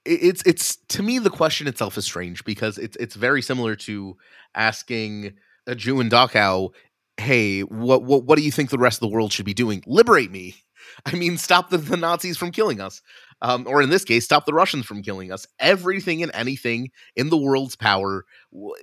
it's 0.06 0.42
it's 0.46 0.78
to 0.90 1.04
me 1.04 1.20
the 1.20 1.30
question 1.30 1.68
itself 1.68 1.98
is 1.98 2.06
strange 2.06 2.44
because 2.44 2.78
it's 2.78 2.98
it's 2.98 3.16
very 3.16 3.42
similar 3.42 3.76
to 3.76 4.18
asking 4.56 5.34
a 5.68 5.76
Jew 5.76 6.00
in 6.00 6.10
Dachau, 6.10 6.72
"Hey, 7.18 7.62
what 7.62 8.04
what 8.04 8.24
what 8.24 8.38
do 8.38 8.44
you 8.44 8.52
think 8.52 8.72
the 8.72 8.80
rest 8.80 8.98
of 8.98 9.08
the 9.10 9.14
world 9.14 9.32
should 9.32 9.46
be 9.46 9.54
doing? 9.54 9.84
Liberate 9.86 10.32
me." 10.32 10.56
I 11.06 11.14
mean, 11.14 11.38
stop 11.38 11.70
the, 11.70 11.78
the 11.78 11.96
Nazis 11.96 12.38
from 12.38 12.52
killing 12.52 12.82
us 12.82 13.02
um, 13.42 13.66
or 13.68 13.82
in 13.82 13.90
this 13.90 14.06
case, 14.06 14.26
stop 14.26 14.46
the 14.46 14.54
Russians 14.54 14.86
from 14.86 15.02
killing 15.02 15.32
us. 15.32 15.48
Everything 15.60 16.22
and 16.22 16.32
anything 16.34 16.92
in 17.16 17.30
the 17.30 17.38
world's 17.38 17.76
power, 17.76 18.26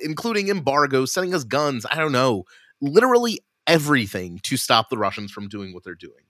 including 0.02 0.48
embargoes, 0.48 1.12
sending 1.12 1.34
us 1.34 1.44
guns. 1.44 1.86
I 1.90 1.96
don't 1.96 2.12
know. 2.12 2.44
Literally 2.80 3.40
everything 3.66 4.40
to 4.44 4.56
stop 4.56 4.88
the 4.88 4.98
Russians 4.98 5.30
from 5.30 5.48
doing 5.48 5.72
what 5.72 5.84
they're 5.84 5.94
doing. 5.94 6.24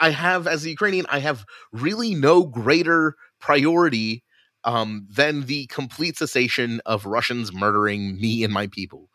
I 0.00 0.10
have, 0.10 0.46
as 0.46 0.64
a 0.64 0.70
Ukrainian, 0.70 1.06
I 1.08 1.18
have 1.18 1.44
really 1.72 2.14
no 2.14 2.44
greater 2.44 3.16
priority 3.40 4.22
um, 4.64 5.06
than 5.10 5.46
the 5.46 5.66
complete 5.66 6.16
cessation 6.16 6.80
of 6.86 7.06
Russians 7.06 7.52
murdering 7.52 8.20
me 8.20 8.44
and 8.44 8.52
my 8.52 8.68
people. 8.68 9.10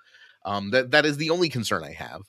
Um, 0.46 0.72
that 0.72 0.92
that 0.92 1.06
is 1.06 1.18
the 1.18 1.30
only 1.32 1.50
concern 1.50 1.84
I 1.84 1.92
have 1.94 2.22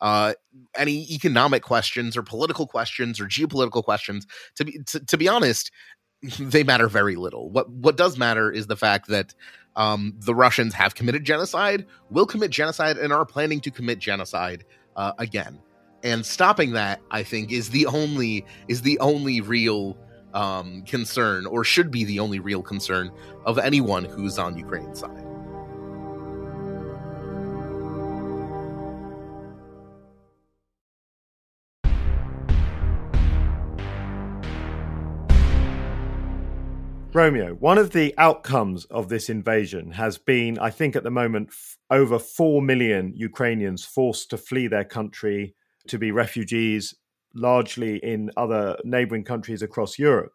uh, 0.00 0.34
any 0.76 1.06
economic 1.12 1.62
questions 1.62 2.16
or 2.16 2.22
political 2.22 2.66
questions 2.66 3.20
or 3.20 3.26
geopolitical 3.26 3.82
questions. 3.84 4.26
To 4.56 4.64
be 4.64 4.78
to, 4.86 5.00
to 5.00 5.16
be 5.16 5.28
honest, 5.28 5.70
they 6.38 6.62
matter 6.64 6.88
very 6.88 7.16
little. 7.16 7.50
What 7.50 7.70
what 7.70 7.96
does 7.96 8.18
matter 8.18 8.50
is 8.50 8.66
the 8.66 8.76
fact 8.76 9.08
that 9.08 9.34
um, 9.76 10.14
the 10.18 10.34
Russians 10.34 10.74
have 10.74 10.94
committed 10.94 11.24
genocide, 11.24 11.86
will 12.10 12.26
commit 12.26 12.50
genocide, 12.50 12.96
and 12.96 13.12
are 13.12 13.26
planning 13.26 13.60
to 13.60 13.70
commit 13.70 13.98
genocide 13.98 14.64
uh, 14.96 15.12
again. 15.18 15.60
and 16.02 16.24
stopping 16.24 16.72
that 16.72 17.00
i 17.10 17.22
think 17.22 17.50
is 17.52 17.70
the 17.70 17.86
only 17.86 18.44
is 18.68 18.82
the 18.82 18.98
only 19.00 19.40
real 19.40 19.96
um, 20.34 20.82
concern 20.82 21.46
or 21.46 21.64
should 21.64 21.90
be 21.90 22.04
the 22.04 22.20
only 22.20 22.38
real 22.38 22.62
concern 22.62 23.10
of 23.44 23.58
anyone 23.58 24.04
who's 24.04 24.38
on 24.38 24.56
ukraine's 24.56 25.00
side 25.00 25.24
Romeo, 37.16 37.54
one 37.54 37.78
of 37.78 37.92
the 37.92 38.12
outcomes 38.18 38.84
of 38.84 39.08
this 39.08 39.30
invasion 39.30 39.92
has 39.92 40.18
been, 40.18 40.58
I 40.58 40.68
think, 40.68 40.94
at 40.94 41.02
the 41.02 41.10
moment, 41.10 41.48
f- 41.48 41.78
over 41.88 42.18
4 42.18 42.60
million 42.60 43.14
Ukrainians 43.16 43.86
forced 43.86 44.28
to 44.28 44.36
flee 44.36 44.66
their 44.66 44.84
country 44.84 45.54
to 45.88 45.96
be 45.96 46.10
refugees, 46.10 46.94
largely 47.34 47.96
in 48.04 48.30
other 48.36 48.76
neighboring 48.84 49.24
countries 49.24 49.62
across 49.62 49.98
Europe. 49.98 50.34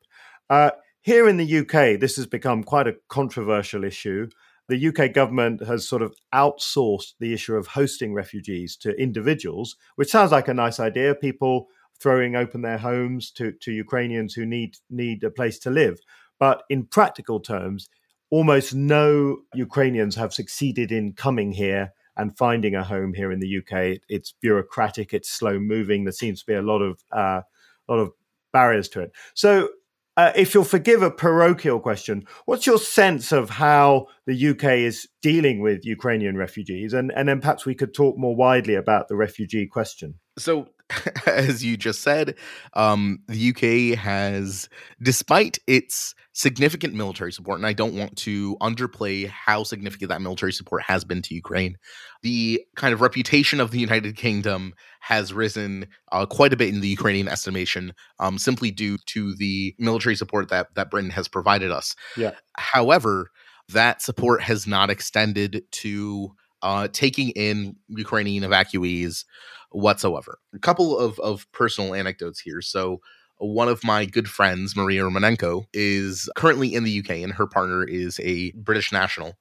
Uh, 0.50 0.71
here 1.01 1.29
in 1.29 1.38
the 1.38 1.59
UK, 1.59 2.00
this 2.00 2.15
has 2.15 2.25
become 2.25 2.63
quite 2.63 2.88
a 2.88 2.95
controversial 3.09 3.83
issue. 3.83 4.27
The 4.67 4.88
UK 4.88 5.13
government 5.13 5.63
has 5.63 5.88
sort 5.88 6.01
of 6.01 6.15
outsourced 6.33 7.13
the 7.19 7.31
issue 7.31 7.57
of 7.57 7.67
hosting 7.67 8.11
refugees 8.11 8.75
to 8.77 9.00
individuals, 9.00 9.75
which 9.97 10.09
sounds 10.09 10.31
like 10.31 10.47
a 10.47 10.53
nice 10.55 10.79
idea. 10.79 11.13
People 11.13 11.67
throwing 12.01 12.35
open 12.35 12.63
their 12.63 12.79
homes 12.79 13.29
to, 13.33 13.51
to 13.61 13.71
Ukrainians 13.71 14.33
who 14.33 14.47
need 14.47 14.77
need 14.89 15.23
a 15.23 15.29
place 15.29 15.59
to 15.59 15.69
live. 15.69 16.00
But 16.41 16.63
in 16.71 16.86
practical 16.86 17.39
terms, 17.39 17.88
almost 18.31 18.74
no 18.74 19.43
Ukrainians 19.53 20.15
have 20.15 20.33
succeeded 20.33 20.91
in 20.91 21.13
coming 21.13 21.51
here 21.51 21.93
and 22.17 22.36
finding 22.36 22.74
a 22.74 22.83
home 22.83 23.13
here 23.13 23.31
in 23.31 23.39
the 23.39 23.57
UK. 23.60 24.00
It's 24.10 24.33
bureaucratic, 24.41 25.13
it's 25.13 25.29
slow 25.29 25.60
moving. 25.60 26.03
There 26.03 26.12
seems 26.12 26.39
to 26.39 26.45
be 26.48 26.55
a 26.55 26.63
lot 26.63 26.81
of 26.81 27.00
uh, 27.12 27.41
lot 27.88 28.00
of 28.00 28.12
barriers 28.51 28.89
to 28.89 29.01
it. 29.01 29.12
So, 29.36 29.69
uh, 30.17 30.31
if 30.36 30.53
you'll 30.53 30.63
forgive 30.63 31.03
a 31.03 31.12
parochial 31.12 31.79
question, 31.79 32.25
what's 32.45 32.65
your 32.65 32.79
sense 32.79 33.31
of 33.31 33.51
how 33.51 34.07
the 34.25 34.50
UK 34.50 34.63
is 34.89 35.07
dealing 35.21 35.62
with 35.62 35.86
Ukrainian 35.86 36.38
refugees? 36.38 36.93
And, 36.93 37.13
and 37.15 37.29
then 37.29 37.39
perhaps 37.39 37.65
we 37.65 37.75
could 37.75 37.93
talk 37.93 38.17
more 38.17 38.36
widely 38.36 38.75
about 38.75 39.07
the 39.07 39.15
refugee 39.15 39.67
question. 39.67 40.15
So, 40.38 40.67
as 41.25 41.63
you 41.63 41.77
just 41.77 42.01
said, 42.01 42.36
um, 42.74 43.19
the 43.27 43.50
UK 43.50 43.98
has, 43.98 44.69
despite 45.01 45.60
its 45.67 46.15
significant 46.33 46.93
military 46.93 47.31
support, 47.31 47.57
and 47.60 47.65
I 47.65 47.74
don't 47.74 47.95
want 47.95 48.15
to 48.17 48.57
underplay 48.57 49.27
how 49.27 49.63
significant 49.63 50.10
that 50.10 50.21
military 50.21 50.53
support 50.53 50.83
has 50.83 51.03
been 51.03 51.21
to 51.24 51.36
Ukraine, 51.36 51.77
the 52.21 52.63
kind 52.75 52.93
of 52.93 53.01
reputation 53.01 53.60
of 53.60 53.71
the 53.71 53.79
United 53.79 54.15
Kingdom 54.15 54.74
has 55.01 55.33
risen 55.33 55.88
uh, 56.12 56.25
quite 56.25 56.53
a 56.53 56.57
bit 56.57 56.69
in 56.69 56.81
the 56.81 56.88
Ukrainian 56.88 57.27
estimation, 57.27 57.93
um, 58.19 58.38
simply 58.38 58.71
due 58.71 58.98
to 59.07 59.36
the 59.36 59.75
military 59.79 60.15
support 60.15 60.50
that 60.50 60.74
that 60.75 60.91
Britain 60.91 61.10
has 61.10 61.27
provided 61.27 61.71
us. 61.71 61.95
Yeah. 62.15 62.31
However, 62.57 63.31
that 63.69 64.01
support 64.01 64.41
has 64.43 64.67
not 64.67 64.89
extended 64.89 65.63
to 65.71 66.33
uh, 66.62 66.88
taking 66.91 67.30
in 67.30 67.75
Ukrainian 67.88 68.44
evacuees 68.44 69.25
whatsoever. 69.72 70.39
A 70.53 70.60
couple 70.60 70.98
of, 70.98 71.20
of 71.20 71.51
personal 71.51 71.94
anecdotes 71.94 72.39
here. 72.39 72.62
So, 72.62 73.01
one 73.38 73.70
of 73.70 73.84
my 73.84 74.06
good 74.06 74.30
friends, 74.30 74.75
Maria 74.75 75.01
Romanenko, 75.01 75.65
is 75.74 76.30
currently 76.36 76.75
in 76.75 76.84
the 76.84 77.00
UK, 77.00 77.10
and 77.18 77.34
her 77.34 77.48
partner 77.48 77.84
is 77.84 78.20
a 78.20 78.51
British 78.51 78.91
national. 78.91 79.34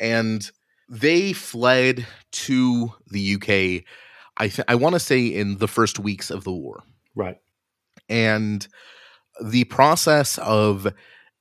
And 0.00 0.50
they 0.88 1.34
fled 1.34 2.06
to 2.32 2.92
the 3.10 3.34
UK, 3.34 3.84
I, 4.38 4.48
th- 4.48 4.64
I 4.68 4.74
want 4.74 4.94
to 4.94 4.98
say, 4.98 5.26
in 5.26 5.58
the 5.58 5.68
first 5.68 5.98
weeks 5.98 6.30
of 6.30 6.44
the 6.44 6.52
war. 6.52 6.82
Right. 7.14 7.36
And 8.08 8.66
the 9.42 9.64
process 9.64 10.38
of 10.38 10.92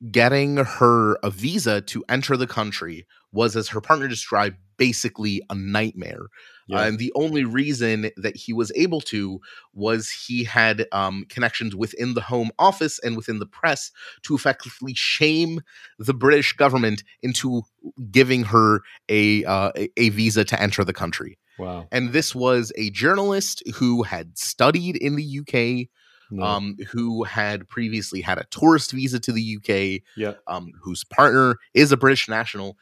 getting 0.10 0.58
her 0.58 1.16
a 1.24 1.30
visa 1.30 1.82
to 1.82 2.04
enter 2.10 2.36
the 2.36 2.48
country 2.48 3.06
was, 3.32 3.56
as 3.56 3.70
her 3.70 3.82
partner 3.82 4.08
described, 4.08 4.58
basically 4.82 5.44
a 5.52 5.54
nightmare. 5.54 6.26
Yeah. 6.68 6.80
Uh, 6.80 6.88
and 6.88 6.98
the 6.98 7.12
only 7.16 7.44
reason 7.44 8.10
that 8.18 8.36
he 8.36 8.52
was 8.52 8.72
able 8.76 9.00
to 9.02 9.40
was 9.76 10.10
he 10.10 10.44
had 10.44 10.88
um, 10.92 11.26
connections 11.30 11.76
within 11.76 12.16
the 12.16 12.22
Home 12.22 12.50
Office 12.58 12.98
and 13.00 13.16
within 13.16 13.38
the 13.38 13.46
press 13.46 13.92
to 14.24 14.34
effectively 14.34 14.94
shame 14.96 15.62
the 16.00 16.16
British 16.16 16.54
government 16.54 17.04
into 17.22 17.62
giving 18.10 18.44
her 18.46 18.82
a 19.08 19.46
uh, 19.46 19.72
a 19.98 20.10
visa 20.10 20.44
to 20.46 20.60
enter 20.60 20.84
the 20.84 20.94
country. 20.94 21.38
Wow! 21.60 21.88
And 21.92 22.12
this 22.12 22.34
was 22.34 22.72
a 22.76 22.90
journalist 22.90 23.62
who 23.76 24.02
had 24.02 24.36
studied 24.36 24.96
in 24.96 25.16
the 25.16 25.40
UK. 25.42 25.90
No. 26.34 26.46
Um, 26.46 26.78
who 26.94 27.26
had 27.26 27.68
previously 27.68 28.22
had 28.22 28.38
a 28.38 28.46
tourist 28.52 28.94
visa 28.94 29.20
to 29.20 29.34
the 29.34 29.58
UK, 29.58 30.02
yeah. 30.16 30.36
um, 30.48 30.72
whose 30.82 31.04
partner 31.04 31.58
is 31.74 31.92
a 31.92 31.98
British 31.98 32.30
national, 32.30 32.78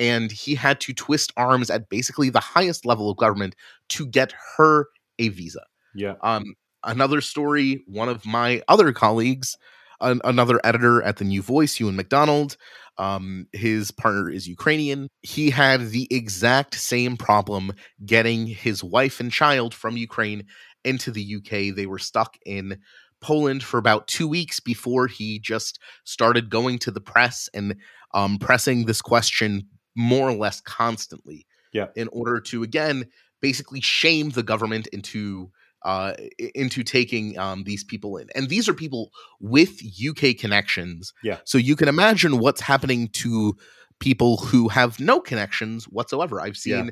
and 0.00 0.32
he 0.32 0.54
had 0.54 0.80
to 0.80 0.94
twist 0.94 1.30
arms 1.36 1.70
at 1.70 1.88
basically 1.90 2.30
the 2.30 2.40
highest 2.40 2.86
level 2.86 3.10
of 3.10 3.18
government 3.18 3.54
to 3.90 4.06
get 4.06 4.32
her 4.56 4.86
a 5.18 5.28
visa. 5.28 5.60
Yeah. 5.94 6.14
Um, 6.22 6.54
another 6.82 7.20
story, 7.20 7.84
one 7.86 8.08
of 8.08 8.24
my 8.24 8.62
other 8.66 8.92
colleagues, 8.92 9.58
an, 10.00 10.22
another 10.24 10.58
editor 10.64 11.02
at 11.02 11.18
the 11.18 11.24
New 11.24 11.42
Voice, 11.42 11.78
Ewan 11.78 11.96
McDonald, 11.96 12.56
um, 12.96 13.46
his 13.52 13.90
partner 13.90 14.30
is 14.30 14.48
Ukrainian. 14.48 15.08
He 15.20 15.50
had 15.50 15.90
the 15.90 16.08
exact 16.10 16.74
same 16.74 17.16
problem 17.16 17.72
getting 18.04 18.46
his 18.46 18.82
wife 18.82 19.20
and 19.20 19.30
child 19.30 19.74
from 19.74 19.98
Ukraine 19.98 20.44
into 20.82 21.10
the 21.10 21.36
UK. 21.36 21.76
They 21.76 21.86
were 21.86 21.98
stuck 21.98 22.36
in 22.46 22.78
Poland 23.20 23.62
for 23.62 23.76
about 23.76 24.06
two 24.06 24.26
weeks 24.26 24.60
before 24.60 25.06
he 25.06 25.38
just 25.38 25.78
started 26.04 26.48
going 26.48 26.78
to 26.80 26.90
the 26.90 27.02
press 27.02 27.50
and 27.52 27.76
um, 28.14 28.38
pressing 28.38 28.86
this 28.86 29.02
question 29.02 29.66
more 29.96 30.28
or 30.28 30.34
less 30.34 30.60
constantly 30.60 31.46
yeah. 31.72 31.86
in 31.96 32.08
order 32.08 32.40
to 32.40 32.62
again 32.62 33.06
basically 33.40 33.80
shame 33.80 34.30
the 34.30 34.42
government 34.42 34.86
into 34.88 35.50
uh, 35.82 36.12
into 36.54 36.82
taking 36.82 37.38
um, 37.38 37.64
these 37.64 37.84
people 37.84 38.16
in. 38.18 38.28
And 38.34 38.48
these 38.48 38.68
are 38.68 38.74
people 38.74 39.10
with 39.40 39.80
UK 40.06 40.36
connections. 40.36 41.14
Yeah. 41.22 41.38
So 41.44 41.58
you 41.58 41.74
can 41.74 41.88
imagine 41.88 42.38
what's 42.38 42.60
happening 42.60 43.08
to 43.08 43.56
people 43.98 44.38
who 44.38 44.68
have 44.68 45.00
no 45.00 45.20
connections 45.20 45.84
whatsoever. 45.84 46.40
I've 46.40 46.56
seen 46.56 46.86
yeah. 46.86 46.90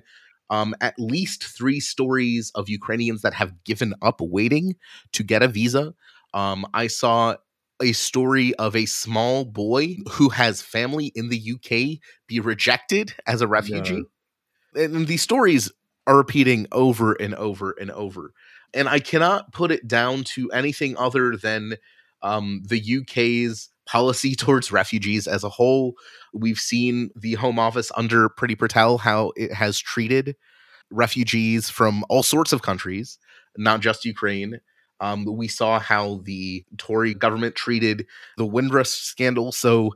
um, 0.61 0.74
at 0.80 0.94
least 0.98 1.44
three 1.44 1.80
stories 1.80 2.50
of 2.54 2.68
Ukrainians 2.68 3.22
that 3.22 3.34
have 3.34 3.62
given 3.64 3.94
up 4.00 4.20
waiting 4.20 4.76
to 5.12 5.22
get 5.22 5.42
a 5.42 5.48
visa. 5.48 5.94
Um, 6.32 6.66
I 6.72 6.87
saw 6.87 7.37
a 7.82 7.92
story 7.92 8.54
of 8.56 8.74
a 8.74 8.86
small 8.86 9.44
boy 9.44 9.96
who 10.12 10.30
has 10.30 10.62
family 10.62 11.12
in 11.14 11.28
the 11.28 11.52
UK 11.54 12.00
be 12.26 12.40
rejected 12.40 13.14
as 13.26 13.40
a 13.40 13.46
refugee. 13.46 14.04
Yeah. 14.74 14.84
And 14.84 15.06
these 15.06 15.22
stories 15.22 15.70
are 16.06 16.16
repeating 16.16 16.66
over 16.72 17.12
and 17.12 17.34
over 17.34 17.74
and 17.80 17.90
over. 17.90 18.32
And 18.74 18.88
I 18.88 18.98
cannot 18.98 19.52
put 19.52 19.70
it 19.70 19.86
down 19.86 20.24
to 20.24 20.50
anything 20.50 20.96
other 20.96 21.36
than 21.36 21.76
um, 22.22 22.62
the 22.66 23.00
UK's 23.00 23.70
policy 23.86 24.34
towards 24.36 24.72
refugees 24.72 25.26
as 25.26 25.44
a 25.44 25.48
whole. 25.48 25.94
We've 26.32 26.58
seen 26.58 27.10
the 27.16 27.34
Home 27.34 27.58
Office 27.58 27.90
under 27.96 28.28
Priti 28.28 28.58
Patel 28.58 28.98
how 28.98 29.32
it 29.36 29.52
has 29.52 29.78
treated 29.78 30.36
refugees 30.90 31.68
from 31.68 32.04
all 32.08 32.22
sorts 32.22 32.52
of 32.52 32.62
countries, 32.62 33.18
not 33.56 33.80
just 33.80 34.04
Ukraine. 34.04 34.60
Um, 35.00 35.24
we 35.24 35.48
saw 35.48 35.78
how 35.78 36.20
the 36.24 36.64
Tory 36.76 37.14
government 37.14 37.54
treated 37.54 38.06
the 38.37 38.46
Windrush 38.46 38.88
scandal. 38.88 39.52
So 39.52 39.94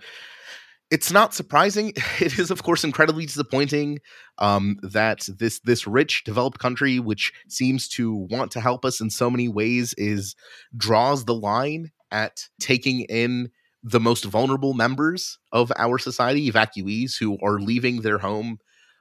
it's 0.90 1.10
not 1.10 1.34
surprising. 1.34 1.94
It 2.20 2.38
is, 2.38 2.50
of 2.50 2.62
course, 2.62 2.84
incredibly 2.84 3.26
disappointing 3.26 4.00
um, 4.38 4.78
that 4.82 5.26
this 5.38 5.58
this 5.60 5.86
rich, 5.86 6.22
developed 6.24 6.58
country, 6.58 7.00
which 7.00 7.32
seems 7.48 7.88
to 7.88 8.14
want 8.14 8.50
to 8.52 8.60
help 8.60 8.84
us 8.84 9.00
in 9.00 9.10
so 9.10 9.30
many 9.30 9.48
ways, 9.48 9.94
is 9.94 10.36
draws 10.76 11.24
the 11.24 11.34
line 11.34 11.90
at 12.10 12.48
taking 12.60 13.00
in 13.00 13.50
the 13.82 13.98
most 14.00 14.24
vulnerable 14.24 14.74
members 14.74 15.38
of 15.50 15.72
our 15.76 15.98
society, 15.98 16.50
evacuees 16.50 17.18
who 17.18 17.38
are 17.42 17.58
leaving 17.58 18.02
their 18.02 18.18
home. 18.18 18.58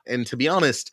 And 0.08 0.26
to 0.28 0.38
be 0.38 0.48
honest, 0.48 0.92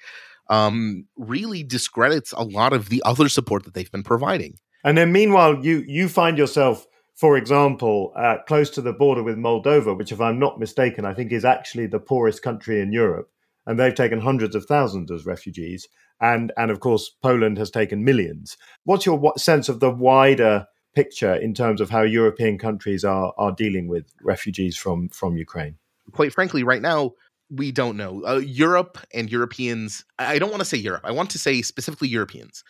um, 0.51 1.07
really 1.16 1.62
discredits 1.62 2.33
a 2.33 2.42
lot 2.42 2.73
of 2.73 2.88
the 2.88 3.03
other 3.07 3.29
support 3.29 3.64
that 3.64 3.75
they've 3.75 3.90
been 3.90 4.03
providing. 4.03 4.59
And 4.85 4.97
then 4.97 5.12
meanwhile, 5.12 5.64
you 5.64 5.85
you 5.87 6.09
find 6.09 6.38
yourself, 6.38 6.87
for 7.14 7.37
example, 7.37 8.12
uh, 8.17 8.38
close 8.47 8.71
to 8.71 8.83
the 8.83 8.93
border 8.93 9.23
with 9.23 9.37
Moldova, 9.37 9.97
which, 9.97 10.12
if 10.12 10.21
I'm 10.21 10.38
not 10.38 10.61
mistaken, 10.61 11.05
I 11.05 11.14
think 11.14 11.33
is 11.33 11.45
actually 11.45 11.87
the 11.87 11.99
poorest 12.01 12.43
country 12.43 12.81
in 12.81 12.93
Europe, 12.93 13.31
and 13.67 13.79
they've 13.79 13.95
taken 13.95 14.21
hundreds 14.21 14.55
of 14.55 14.67
thousands 14.67 15.11
as 15.11 15.27
refugees, 15.27 15.88
and 16.21 16.53
and 16.57 16.71
of 16.71 16.81
course 16.81 17.11
Poland 17.23 17.59
has 17.59 17.71
taken 17.71 18.05
millions. 18.05 18.57
What's 18.85 19.07
your 19.07 19.33
sense 19.37 19.69
of 19.69 19.81
the 19.81 19.91
wider 19.91 20.67
picture 20.95 21.35
in 21.35 21.55
terms 21.55 21.81
of 21.81 21.91
how 21.91 22.03
European 22.03 22.59
countries 22.59 23.05
are 23.05 23.35
are 23.37 23.53
dealing 23.53 23.88
with 23.88 24.07
refugees 24.23 24.77
from 24.77 25.09
from 25.09 25.37
Ukraine? 25.37 25.77
Quite 26.12 26.33
frankly, 26.33 26.62
right 26.62 26.83
now 26.83 27.12
we 27.51 27.73
don't 27.73 27.97
know. 27.97 28.23
Uh, 28.27 28.37
Europe 28.37 28.99
and 29.14 29.31
Europeans, 29.31 30.05
I 30.19 30.38
don't 30.38 30.51
want 30.51 30.61
to 30.61 30.67
say 30.67 30.77
Europe. 30.77 31.03
I 31.05 31.12
want 31.12 31.31
to 31.31 31.38
say 31.38 31.62
specifically 31.62 32.09
Europeans 32.09 32.62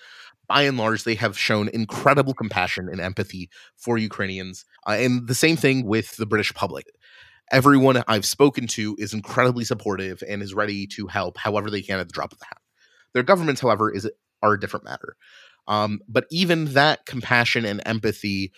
by 0.48 0.62
and 0.62 0.78
large, 0.78 1.04
they 1.04 1.14
have 1.16 1.38
shown 1.38 1.68
incredible 1.68 2.34
compassion 2.34 2.88
and 2.90 3.00
empathy 3.00 3.50
for 3.76 3.98
Ukrainians. 3.98 4.64
Uh, 4.86 4.92
and 4.92 5.28
the 5.28 5.34
same 5.34 5.56
thing 5.56 5.86
with 5.86 6.16
the 6.16 6.26
British 6.26 6.52
public. 6.54 6.86
Everyone 7.52 8.02
I've 8.08 8.26
spoken 8.26 8.66
to 8.68 8.96
is 8.98 9.14
incredibly 9.14 9.64
supportive 9.64 10.22
and 10.28 10.42
is 10.42 10.54
ready 10.54 10.86
to 10.88 11.06
help 11.06 11.38
however 11.38 11.70
they 11.70 11.82
can 11.82 12.00
at 12.00 12.08
the 12.08 12.12
drop 12.12 12.32
of 12.32 12.38
the 12.38 12.46
hat. 12.46 12.58
Their 13.14 13.22
governments, 13.22 13.60
however, 13.60 13.92
is 13.92 14.10
are 14.42 14.54
a 14.54 14.60
different 14.60 14.84
matter. 14.84 15.16
Um, 15.66 16.00
but 16.08 16.26
even 16.30 16.72
that 16.74 17.04
compassion 17.06 17.64
and 17.64 17.82
empathy 17.84 18.52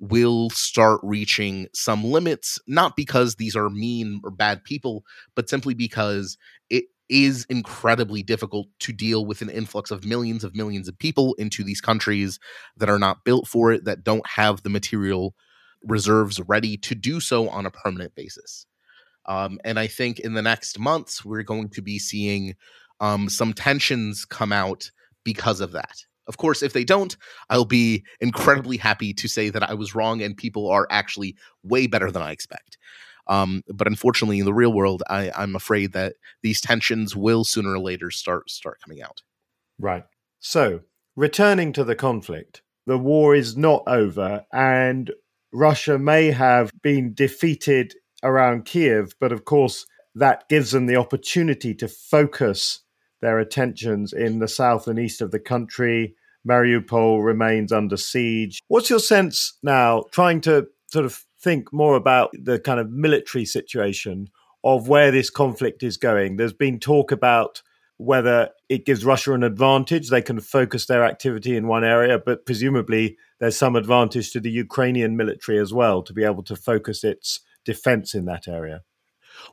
will 0.00 0.50
start 0.50 1.00
reaching 1.02 1.68
some 1.74 2.04
limits, 2.04 2.58
not 2.66 2.96
because 2.96 3.34
these 3.34 3.56
are 3.56 3.70
mean 3.70 4.20
or 4.24 4.30
bad 4.30 4.64
people, 4.64 5.04
but 5.34 5.48
simply 5.48 5.74
because 5.74 6.38
it 6.70 6.84
is 7.08 7.46
incredibly 7.48 8.22
difficult 8.22 8.66
to 8.80 8.92
deal 8.92 9.24
with 9.24 9.40
an 9.42 9.50
influx 9.50 9.90
of 9.90 10.04
millions 10.04 10.44
of 10.44 10.54
millions 10.54 10.88
of 10.88 10.98
people 10.98 11.34
into 11.34 11.64
these 11.64 11.80
countries 11.80 12.38
that 12.76 12.90
are 12.90 12.98
not 12.98 13.24
built 13.24 13.46
for 13.46 13.72
it, 13.72 13.84
that 13.84 14.04
don't 14.04 14.26
have 14.26 14.62
the 14.62 14.70
material 14.70 15.34
reserves 15.82 16.40
ready 16.46 16.76
to 16.76 16.94
do 16.94 17.20
so 17.20 17.48
on 17.48 17.66
a 17.66 17.70
permanent 17.70 18.14
basis. 18.14 18.66
Um, 19.26 19.58
and 19.64 19.78
I 19.78 19.86
think 19.86 20.18
in 20.20 20.34
the 20.34 20.42
next 20.42 20.78
months, 20.78 21.24
we're 21.24 21.42
going 21.42 21.68
to 21.70 21.82
be 21.82 21.98
seeing 21.98 22.54
um, 23.00 23.28
some 23.28 23.52
tensions 23.52 24.24
come 24.24 24.52
out 24.52 24.90
because 25.24 25.60
of 25.60 25.72
that. 25.72 26.04
Of 26.26 26.36
course, 26.36 26.62
if 26.62 26.72
they 26.72 26.84
don't, 26.84 27.16
I'll 27.48 27.64
be 27.64 28.04
incredibly 28.20 28.76
happy 28.76 29.14
to 29.14 29.28
say 29.28 29.48
that 29.50 29.62
I 29.62 29.74
was 29.74 29.94
wrong 29.94 30.20
and 30.20 30.36
people 30.36 30.68
are 30.68 30.86
actually 30.90 31.36
way 31.62 31.86
better 31.86 32.10
than 32.10 32.22
I 32.22 32.32
expect. 32.32 32.76
Um, 33.28 33.62
but 33.68 33.86
unfortunately, 33.86 34.38
in 34.38 34.44
the 34.44 34.54
real 34.54 34.72
world, 34.72 35.02
I, 35.08 35.30
I'm 35.36 35.54
afraid 35.54 35.92
that 35.92 36.14
these 36.42 36.60
tensions 36.60 37.14
will 37.14 37.44
sooner 37.44 37.72
or 37.72 37.78
later 37.78 38.10
start 38.10 38.50
start 38.50 38.80
coming 38.82 39.02
out. 39.02 39.22
Right. 39.78 40.04
So, 40.40 40.80
returning 41.16 41.72
to 41.74 41.84
the 41.84 41.94
conflict, 41.94 42.62
the 42.86 42.98
war 42.98 43.34
is 43.34 43.56
not 43.56 43.82
over, 43.86 44.44
and 44.52 45.10
Russia 45.52 45.98
may 45.98 46.30
have 46.30 46.70
been 46.82 47.14
defeated 47.14 47.94
around 48.22 48.64
Kiev, 48.64 49.14
but 49.20 49.32
of 49.32 49.44
course, 49.44 49.86
that 50.14 50.48
gives 50.48 50.72
them 50.72 50.86
the 50.86 50.96
opportunity 50.96 51.74
to 51.74 51.88
focus 51.88 52.80
their 53.20 53.38
attentions 53.38 54.12
in 54.12 54.38
the 54.38 54.48
south 54.48 54.88
and 54.88 54.98
east 54.98 55.20
of 55.20 55.30
the 55.30 55.40
country. 55.40 56.14
Mariupol 56.48 57.24
remains 57.24 57.72
under 57.72 57.96
siege. 57.96 58.60
What's 58.68 58.90
your 58.90 59.00
sense 59.00 59.58
now, 59.62 60.04
trying 60.12 60.40
to 60.42 60.68
sort 60.90 61.04
of 61.04 61.24
think 61.40 61.72
more 61.72 61.96
about 61.96 62.30
the 62.32 62.58
kind 62.58 62.80
of 62.80 62.90
military 62.90 63.44
situation 63.44 64.28
of 64.64 64.88
where 64.88 65.10
this 65.10 65.30
conflict 65.30 65.82
is 65.82 65.96
going. 65.96 66.36
There's 66.36 66.52
been 66.52 66.80
talk 66.80 67.12
about 67.12 67.62
whether 67.96 68.50
it 68.68 68.86
gives 68.86 69.04
Russia 69.04 69.34
an 69.34 69.42
advantage. 69.42 70.08
They 70.08 70.22
can 70.22 70.40
focus 70.40 70.86
their 70.86 71.04
activity 71.04 71.56
in 71.56 71.66
one 71.66 71.84
area, 71.84 72.18
but 72.18 72.46
presumably 72.46 73.16
there's 73.40 73.56
some 73.56 73.76
advantage 73.76 74.32
to 74.32 74.40
the 74.40 74.50
Ukrainian 74.50 75.16
military 75.16 75.58
as 75.58 75.72
well 75.72 76.02
to 76.02 76.12
be 76.12 76.24
able 76.24 76.42
to 76.44 76.56
focus 76.56 77.04
its 77.04 77.40
defense 77.64 78.14
in 78.14 78.24
that 78.26 78.48
area. 78.48 78.82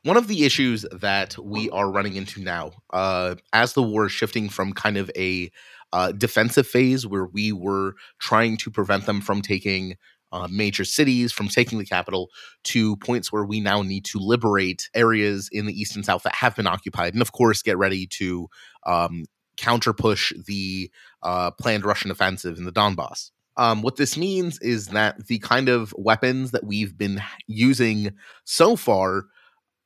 One 0.03 0.17
of 0.17 0.27
the 0.27 0.45
issues 0.45 0.85
that 0.91 1.37
we 1.37 1.69
are 1.69 1.91
running 1.91 2.15
into 2.15 2.41
now, 2.41 2.71
uh, 2.91 3.35
as 3.53 3.73
the 3.73 3.83
war 3.83 4.07
is 4.07 4.11
shifting 4.11 4.49
from 4.49 4.73
kind 4.73 4.97
of 4.97 5.11
a 5.15 5.51
uh, 5.93 6.11
defensive 6.11 6.67
phase 6.67 7.05
where 7.05 7.25
we 7.25 7.51
were 7.51 7.95
trying 8.19 8.57
to 8.57 8.71
prevent 8.71 9.05
them 9.05 9.21
from 9.21 9.41
taking 9.41 9.95
uh, 10.31 10.47
major 10.51 10.85
cities, 10.85 11.31
from 11.31 11.47
taking 11.47 11.77
the 11.79 11.85
capital 11.85 12.29
to 12.63 12.95
points 12.97 13.31
where 13.31 13.45
we 13.45 13.59
now 13.59 13.81
need 13.81 14.05
to 14.05 14.19
liberate 14.19 14.89
areas 14.93 15.49
in 15.51 15.65
the 15.65 15.73
east 15.73 15.95
and 15.95 16.05
south 16.05 16.23
that 16.23 16.35
have 16.35 16.55
been 16.55 16.67
occupied, 16.67 17.13
and 17.13 17.21
of 17.21 17.31
course, 17.31 17.61
get 17.61 17.77
ready 17.77 18.07
to 18.07 18.47
um, 18.85 19.25
counter 19.57 19.93
push 19.93 20.33
the 20.45 20.91
uh, 21.23 21.51
planned 21.51 21.85
Russian 21.85 22.11
offensive 22.11 22.57
in 22.57 22.65
the 22.65 22.71
Donbass. 22.71 23.31
Um, 23.57 23.81
what 23.81 23.95
this 23.95 24.17
means 24.17 24.59
is 24.59 24.87
that 24.87 25.27
the 25.27 25.39
kind 25.39 25.69
of 25.69 25.93
weapons 25.97 26.51
that 26.51 26.65
we've 26.65 26.97
been 26.97 27.21
using 27.47 28.11
so 28.43 28.75
far 28.75 29.25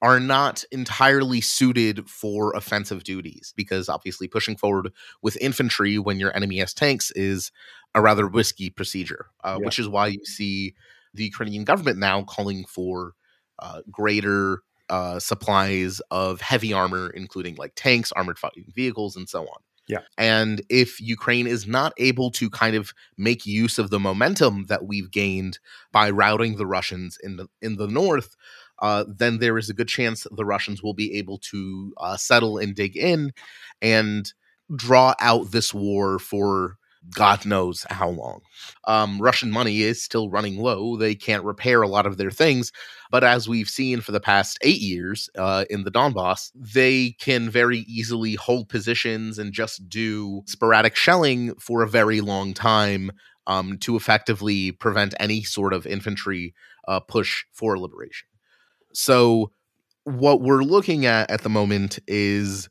are 0.01 0.19
not 0.19 0.63
entirely 0.71 1.41
suited 1.41 2.09
for 2.09 2.53
offensive 2.53 3.03
duties 3.03 3.53
because 3.55 3.89
obviously 3.89 4.27
pushing 4.27 4.55
forward 4.55 4.91
with 5.21 5.37
infantry 5.41 5.99
when 5.99 6.19
your 6.19 6.35
enemy 6.35 6.57
has 6.59 6.73
tanks 6.73 7.11
is 7.11 7.51
a 7.95 8.01
rather 8.01 8.27
risky 8.27 8.69
procedure, 8.69 9.27
uh, 9.43 9.57
yeah. 9.59 9.65
which 9.65 9.79
is 9.79 9.87
why 9.87 10.07
you 10.07 10.23
see 10.25 10.75
the 11.13 11.23
Ukrainian 11.23 11.63
government 11.63 11.97
now 11.97 12.23
calling 12.23 12.65
for 12.65 13.13
uh, 13.59 13.81
greater 13.91 14.61
uh, 14.89 15.19
supplies 15.19 16.01
of 16.11 16.41
heavy 16.41 16.73
armor, 16.73 17.09
including 17.09 17.55
like 17.55 17.73
tanks, 17.75 18.11
armored 18.13 18.39
fighting 18.39 18.65
vehicles, 18.75 19.15
and 19.15 19.27
so 19.27 19.41
on. 19.43 19.61
Yeah. 19.87 20.01
And 20.19 20.61
if 20.69 21.01
Ukraine 21.01 21.47
is 21.47 21.67
not 21.67 21.93
able 21.97 22.29
to 22.31 22.49
kind 22.51 22.75
of 22.75 22.93
make 23.17 23.47
use 23.47 23.79
of 23.79 23.89
the 23.89 23.99
momentum 23.99 24.65
that 24.67 24.85
we've 24.85 25.09
gained 25.09 25.57
by 25.91 26.11
routing 26.11 26.57
the 26.57 26.67
Russians 26.67 27.17
in 27.23 27.37
the 27.37 27.47
in 27.61 27.77
the 27.77 27.87
north, 27.87 28.35
uh, 28.81 29.05
then 29.07 29.39
there 29.39 29.57
is 29.57 29.69
a 29.69 29.73
good 29.73 29.87
chance 29.87 30.27
the 30.31 30.45
Russians 30.45 30.83
will 30.83 30.93
be 30.93 31.15
able 31.15 31.39
to 31.39 31.93
uh, 31.97 32.17
settle 32.17 32.59
and 32.59 32.75
dig 32.75 32.95
in 32.95 33.33
and 33.81 34.31
draw 34.75 35.15
out 35.19 35.51
this 35.51 35.73
war 35.73 36.19
for 36.19 36.77
God 37.15 37.45
knows 37.45 37.85
how 37.89 38.09
long. 38.09 38.41
Um, 38.85 39.21
Russian 39.21 39.51
money 39.51 39.81
is 39.81 40.01
still 40.03 40.29
running 40.29 40.57
low. 40.57 40.97
They 40.97 41.15
can't 41.15 41.43
repair 41.43 41.81
a 41.81 41.87
lot 41.87 42.05
of 42.05 42.17
their 42.17 42.31
things. 42.31 42.71
But 43.09 43.23
as 43.23 43.47
we've 43.47 43.69
seen 43.69 44.01
for 44.01 44.11
the 44.11 44.19
past 44.19 44.59
eight 44.61 44.81
years 44.81 45.29
uh, 45.37 45.65
in 45.69 45.83
the 45.83 45.91
Donbass, 45.91 46.51
they 46.55 47.11
can 47.19 47.49
very 47.49 47.79
easily 47.79 48.35
hold 48.35 48.69
positions 48.69 49.39
and 49.39 49.53
just 49.53 49.87
do 49.89 50.43
sporadic 50.45 50.95
shelling 50.95 51.55
for 51.55 51.81
a 51.83 51.89
very 51.89 52.21
long 52.21 52.53
time 52.53 53.11
um, 53.47 53.77
to 53.79 53.95
effectively 53.95 54.71
prevent 54.71 55.15
any 55.19 55.43
sort 55.43 55.73
of 55.73 55.87
infantry 55.87 56.53
uh, 56.87 56.99
push 56.99 57.45
for 57.51 57.79
liberation. 57.79 58.27
So, 58.93 59.51
what 60.03 60.41
we're 60.41 60.63
looking 60.63 61.05
at 61.05 61.29
at 61.29 61.41
the 61.41 61.49
moment 61.49 61.99
is 62.07 62.67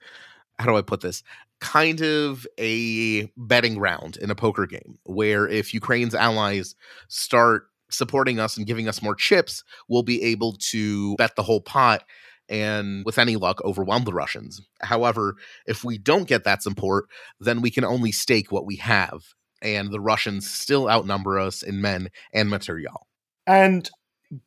how 0.58 0.66
do 0.66 0.76
I 0.76 0.82
put 0.82 1.00
this? 1.00 1.22
Kind 1.60 2.00
of 2.02 2.46
a 2.58 3.30
betting 3.36 3.74
ground 3.74 4.16
in 4.16 4.30
a 4.30 4.34
poker 4.34 4.66
game 4.66 4.98
where 5.04 5.48
if 5.48 5.74
Ukraine's 5.74 6.14
allies 6.14 6.74
start 7.08 7.64
supporting 7.90 8.38
us 8.38 8.56
and 8.56 8.66
giving 8.66 8.88
us 8.88 9.02
more 9.02 9.14
chips, 9.14 9.64
we'll 9.88 10.02
be 10.02 10.22
able 10.22 10.52
to 10.70 11.16
bet 11.16 11.36
the 11.36 11.42
whole 11.42 11.60
pot 11.60 12.04
and 12.48 13.04
with 13.04 13.18
any 13.18 13.36
luck 13.36 13.62
overwhelm 13.64 14.04
the 14.04 14.12
Russians. 14.12 14.60
However, 14.80 15.36
if 15.66 15.84
we 15.84 15.98
don't 15.98 16.28
get 16.28 16.44
that 16.44 16.62
support, 16.62 17.06
then 17.40 17.60
we 17.60 17.70
can 17.70 17.84
only 17.84 18.12
stake 18.12 18.52
what 18.52 18.66
we 18.66 18.76
have 18.76 19.22
and 19.62 19.90
the 19.90 20.00
Russians 20.00 20.50
still 20.50 20.88
outnumber 20.88 21.38
us 21.38 21.62
in 21.62 21.80
men 21.80 22.08
and 22.32 22.48
material. 22.48 23.06
And 23.46 23.88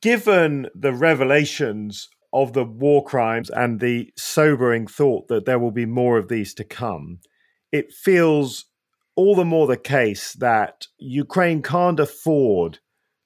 given 0.01 0.67
the 0.75 0.93
revelations 0.93 2.09
of 2.33 2.53
the 2.53 2.63
war 2.63 3.03
crimes 3.03 3.49
and 3.49 3.79
the 3.79 4.11
sobering 4.17 4.87
thought 4.87 5.27
that 5.27 5.45
there 5.45 5.59
will 5.59 5.71
be 5.71 5.85
more 5.85 6.17
of 6.17 6.27
these 6.27 6.53
to 6.55 6.63
come, 6.63 7.19
it 7.71 7.91
feels 7.91 8.65
all 9.15 9.35
the 9.35 9.45
more 9.45 9.67
the 9.67 9.77
case 9.77 10.33
that 10.33 10.87
Ukraine 10.97 11.61
can't 11.61 11.99
afford 11.99 12.79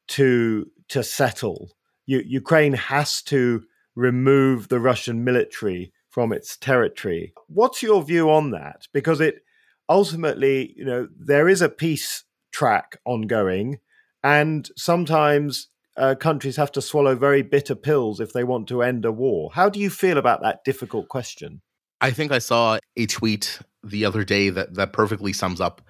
to 0.09 0.69
to 0.89 1.03
settle. 1.03 1.71
U- 2.05 2.23
Ukraine 2.25 2.73
has 2.73 3.21
to 3.23 3.63
remove 3.95 4.67
the 4.67 4.79
Russian 4.79 5.23
military 5.23 5.91
from 6.09 6.31
its 6.31 6.57
territory. 6.57 7.33
What's 7.47 7.81
your 7.81 8.03
view 8.03 8.29
on 8.29 8.51
that? 8.51 8.87
Because 8.93 9.19
it 9.19 9.43
ultimately, 9.89 10.73
you 10.75 10.85
know, 10.85 11.07
there 11.17 11.47
is 11.47 11.61
a 11.61 11.69
peace 11.69 12.23
track 12.51 12.99
ongoing, 13.05 13.79
and 14.23 14.69
sometimes 14.77 15.69
uh, 15.97 16.15
countries 16.15 16.58
have 16.58 16.71
to 16.73 16.81
swallow 16.81 17.15
very 17.15 17.41
bitter 17.41 17.75
pills 17.75 18.19
if 18.19 18.34
they 18.34 18.43
want 18.43 18.67
to 18.67 18.81
end 18.81 19.05
a 19.05 19.12
war. 19.12 19.51
How 19.53 19.69
do 19.69 19.79
you 19.79 19.89
feel 19.89 20.17
about 20.17 20.41
that 20.41 20.63
difficult 20.63 21.08
question? 21.08 21.62
I 22.01 22.12
think 22.12 22.31
I 22.31 22.39
saw 22.39 22.77
a 22.97 23.05
tweet 23.05 23.60
the 23.84 24.05
other 24.05 24.23
day 24.23 24.49
that 24.49 24.75
that 24.75 24.93
perfectly 24.93 25.34
sums 25.34 25.62
up 25.62 25.81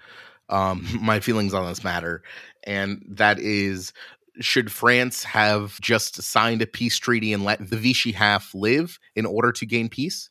um, 0.50 0.88
my 1.02 1.20
feelings 1.20 1.54
on 1.54 1.68
this 1.68 1.84
matter, 1.84 2.24
and 2.66 3.04
that 3.10 3.40
is 3.40 3.94
should 4.42 4.72
France 4.72 5.24
have 5.24 5.80
just 5.82 6.22
signed 6.22 6.62
a 6.62 6.68
peace 6.68 6.98
treaty 6.98 7.32
and 7.32 7.46
let 7.46 7.70
the 7.70 7.78
Vichy 7.78 8.12
half 8.12 8.54
live 8.54 9.00
in 9.16 9.26
order 9.26 9.52
to 9.54 9.66
gain 9.66 9.90
peace? 9.90 10.30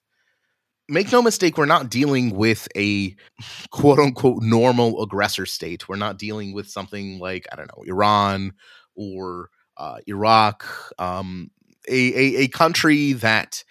Make 0.87 1.11
no 1.11 1.23
mistake, 1.23 1.57
we're 1.57 1.65
not 1.65 1.89
dealing 1.89 2.37
with 2.37 2.69
a 2.77 3.17
quote 3.71 3.99
unquote 3.99 4.43
normal 4.43 5.03
aggressor 5.03 5.47
state. 5.47 5.89
We're 5.89 5.97
not 5.97 6.19
dealing 6.19 6.53
with 6.53 6.69
something 6.69 7.19
like, 7.19 7.47
I 7.51 7.57
don't 7.57 7.71
know, 7.75 7.85
Iran 7.87 8.53
or 8.95 9.49
uh, 9.77 9.99
Iraq, 10.07 10.65
um, 10.99 11.51
a, 11.89 11.93
a, 11.93 12.43
a 12.43 12.49
country 12.49 13.13
that, 13.15 13.65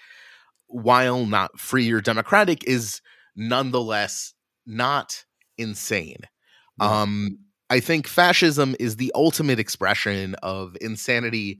while 0.67 1.25
not 1.25 1.59
free 1.59 1.91
or 1.91 2.01
democratic, 2.01 2.63
is 2.67 3.01
nonetheless 3.35 4.33
not 4.65 5.25
insane. 5.57 6.19
Um, 6.79 7.39
I 7.69 7.79
think 7.79 8.07
fascism 8.07 8.75
is 8.79 8.95
the 8.95 9.11
ultimate 9.15 9.59
expression 9.59 10.35
of 10.43 10.75
insanity 10.81 11.59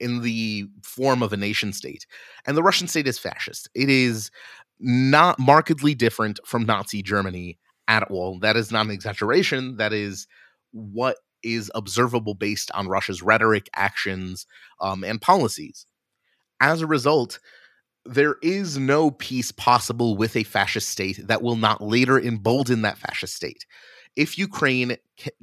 in 0.00 0.22
the 0.22 0.66
form 0.82 1.22
of 1.22 1.32
a 1.32 1.36
nation 1.36 1.72
state. 1.72 2.06
And 2.46 2.56
the 2.56 2.62
Russian 2.62 2.88
state 2.88 3.06
is 3.06 3.18
fascist. 3.18 3.68
It 3.74 3.88
is 3.88 4.30
not 4.80 5.38
markedly 5.38 5.94
different 5.94 6.40
from 6.44 6.66
Nazi 6.66 7.02
Germany 7.02 7.58
at 7.88 8.02
all. 8.10 8.38
That 8.40 8.56
is 8.56 8.72
not 8.72 8.86
an 8.86 8.92
exaggeration. 8.92 9.76
That 9.76 9.92
is 9.92 10.26
what 10.72 11.18
is 11.44 11.70
observable 11.74 12.34
based 12.34 12.70
on 12.72 12.88
Russia's 12.88 13.22
rhetoric, 13.22 13.68
actions, 13.76 14.46
um, 14.80 15.04
and 15.04 15.20
policies. 15.20 15.86
As 16.60 16.80
a 16.80 16.86
result, 16.86 17.38
there 18.04 18.36
is 18.42 18.78
no 18.78 19.10
peace 19.10 19.52
possible 19.52 20.16
with 20.16 20.36
a 20.36 20.42
fascist 20.42 20.88
state 20.88 21.20
that 21.26 21.42
will 21.42 21.56
not 21.56 21.80
later 21.80 22.18
embolden 22.18 22.82
that 22.82 22.98
fascist 22.98 23.34
state. 23.34 23.64
If 24.16 24.38
Ukraine 24.38 24.96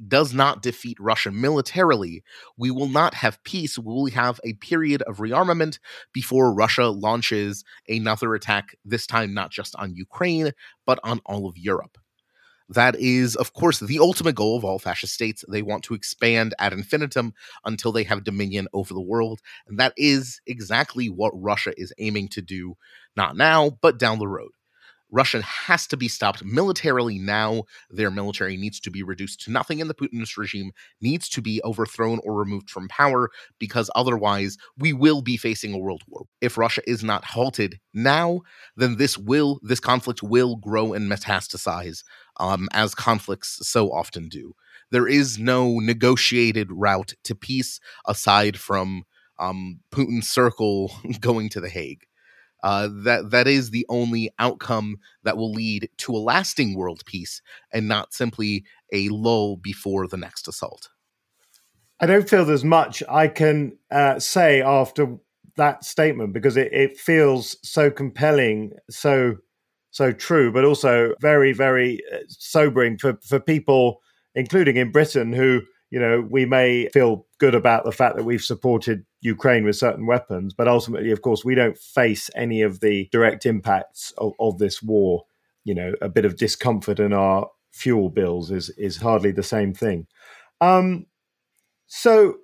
does 0.08 0.32
not 0.32 0.62
defeat 0.62 0.96
Russia 0.98 1.30
militarily, 1.30 2.22
we 2.56 2.70
will 2.70 2.88
not 2.88 3.14
have 3.14 3.42
peace. 3.44 3.78
We 3.78 3.84
will 3.84 4.10
have 4.10 4.40
a 4.44 4.54
period 4.54 5.02
of 5.02 5.18
rearmament 5.18 5.78
before 6.12 6.54
Russia 6.54 6.86
launches 6.88 7.64
another 7.88 8.34
attack, 8.34 8.74
this 8.84 9.06
time 9.06 9.34
not 9.34 9.50
just 9.50 9.76
on 9.76 9.94
Ukraine, 9.94 10.52
but 10.86 10.98
on 11.04 11.20
all 11.26 11.46
of 11.46 11.58
Europe. 11.58 11.98
That 12.74 12.96
is, 12.96 13.36
of 13.36 13.52
course, 13.52 13.80
the 13.80 13.98
ultimate 13.98 14.34
goal 14.34 14.56
of 14.56 14.64
all 14.64 14.78
fascist 14.78 15.14
states. 15.14 15.44
They 15.48 15.62
want 15.62 15.84
to 15.84 15.94
expand 15.94 16.54
ad 16.58 16.72
infinitum 16.72 17.34
until 17.64 17.92
they 17.92 18.04
have 18.04 18.24
dominion 18.24 18.68
over 18.72 18.94
the 18.94 19.00
world. 19.00 19.40
And 19.66 19.78
that 19.78 19.94
is 19.96 20.40
exactly 20.46 21.08
what 21.08 21.32
Russia 21.34 21.72
is 21.76 21.92
aiming 21.98 22.28
to 22.28 22.42
do, 22.42 22.76
not 23.16 23.36
now, 23.36 23.78
but 23.82 23.98
down 23.98 24.18
the 24.18 24.28
road. 24.28 24.50
Russia 25.12 25.42
has 25.42 25.86
to 25.86 25.96
be 25.96 26.08
stopped 26.08 26.42
militarily 26.44 27.18
now. 27.18 27.64
Their 27.90 28.10
military 28.10 28.56
needs 28.56 28.80
to 28.80 28.90
be 28.90 29.02
reduced 29.02 29.40
to 29.42 29.52
nothing, 29.52 29.80
and 29.80 29.88
the 29.88 29.94
Putinist 29.94 30.36
regime 30.36 30.72
needs 31.00 31.28
to 31.28 31.42
be 31.42 31.60
overthrown 31.64 32.18
or 32.24 32.34
removed 32.34 32.70
from 32.70 32.88
power 32.88 33.30
because 33.58 33.90
otherwise 33.94 34.56
we 34.78 34.92
will 34.92 35.22
be 35.22 35.36
facing 35.36 35.74
a 35.74 35.78
world 35.78 36.02
war. 36.08 36.24
If 36.40 36.56
Russia 36.56 36.82
is 36.88 37.04
not 37.04 37.24
halted 37.24 37.78
now, 37.92 38.40
then 38.76 38.96
this 38.96 39.16
will 39.18 39.60
this 39.62 39.80
conflict 39.80 40.22
will 40.22 40.56
grow 40.56 40.94
and 40.94 41.10
metastasize 41.10 42.02
um, 42.40 42.68
as 42.72 42.94
conflicts 42.94 43.58
so 43.68 43.92
often 43.92 44.28
do. 44.28 44.54
There 44.90 45.06
is 45.06 45.38
no 45.38 45.78
negotiated 45.78 46.68
route 46.70 47.14
to 47.24 47.34
peace 47.34 47.80
aside 48.06 48.58
from 48.58 49.04
um, 49.38 49.80
Putin's 49.90 50.28
circle 50.28 50.92
going 51.20 51.48
to 51.50 51.60
The 51.60 51.68
Hague. 51.68 52.06
Uh, 52.62 52.88
that 52.92 53.30
that 53.30 53.48
is 53.48 53.70
the 53.70 53.84
only 53.88 54.30
outcome 54.38 54.96
that 55.24 55.36
will 55.36 55.52
lead 55.52 55.88
to 55.96 56.14
a 56.14 56.18
lasting 56.18 56.76
world 56.76 57.02
peace 57.06 57.42
and 57.72 57.88
not 57.88 58.14
simply 58.14 58.64
a 58.92 59.08
lull 59.08 59.56
before 59.56 60.06
the 60.06 60.16
next 60.16 60.46
assault. 60.46 60.88
I 61.98 62.06
don't 62.06 62.28
feel 62.28 62.44
there's 62.44 62.64
much 62.64 63.02
I 63.08 63.28
can 63.28 63.78
uh, 63.90 64.18
say 64.18 64.62
after 64.62 65.16
that 65.56 65.84
statement 65.84 66.32
because 66.32 66.56
it, 66.56 66.72
it 66.72 66.98
feels 66.98 67.56
so 67.68 67.90
compelling, 67.90 68.72
so 68.90 69.36
so 69.90 70.12
true, 70.12 70.52
but 70.52 70.64
also 70.64 71.14
very 71.20 71.52
very 71.52 72.00
uh, 72.12 72.18
sobering 72.28 72.98
for 72.98 73.18
for 73.26 73.40
people, 73.40 74.00
including 74.34 74.76
in 74.76 74.92
Britain, 74.92 75.32
who 75.32 75.62
you 75.92 76.00
know, 76.00 76.26
we 76.28 76.46
may 76.46 76.88
feel 76.88 77.26
good 77.38 77.54
about 77.54 77.84
the 77.84 77.92
fact 77.92 78.16
that 78.16 78.24
we've 78.24 78.42
supported 78.42 79.04
Ukraine 79.22 79.64
with 79.64 79.76
certain 79.76 80.04
weapons, 80.04 80.52
but 80.52 80.68
ultimately, 80.68 81.12
of 81.12 81.22
course, 81.22 81.44
we 81.44 81.54
don't 81.54 81.78
face 81.78 82.28
any 82.34 82.60
of 82.60 82.80
the 82.80 83.08
direct 83.12 83.46
impacts 83.46 84.12
of, 84.18 84.32
of 84.38 84.58
this 84.58 84.82
war. 84.82 85.24
You 85.64 85.74
know, 85.74 85.94
a 86.02 86.08
bit 86.08 86.24
of 86.24 86.36
discomfort 86.36 86.98
in 86.98 87.12
our 87.12 87.48
fuel 87.72 88.10
bills 88.10 88.50
is 88.50 88.70
is 88.70 88.98
hardly 88.98 89.30
the 89.30 89.42
same 89.42 89.72
thing. 89.72 90.06
Um, 90.60 91.06
so 91.86 92.36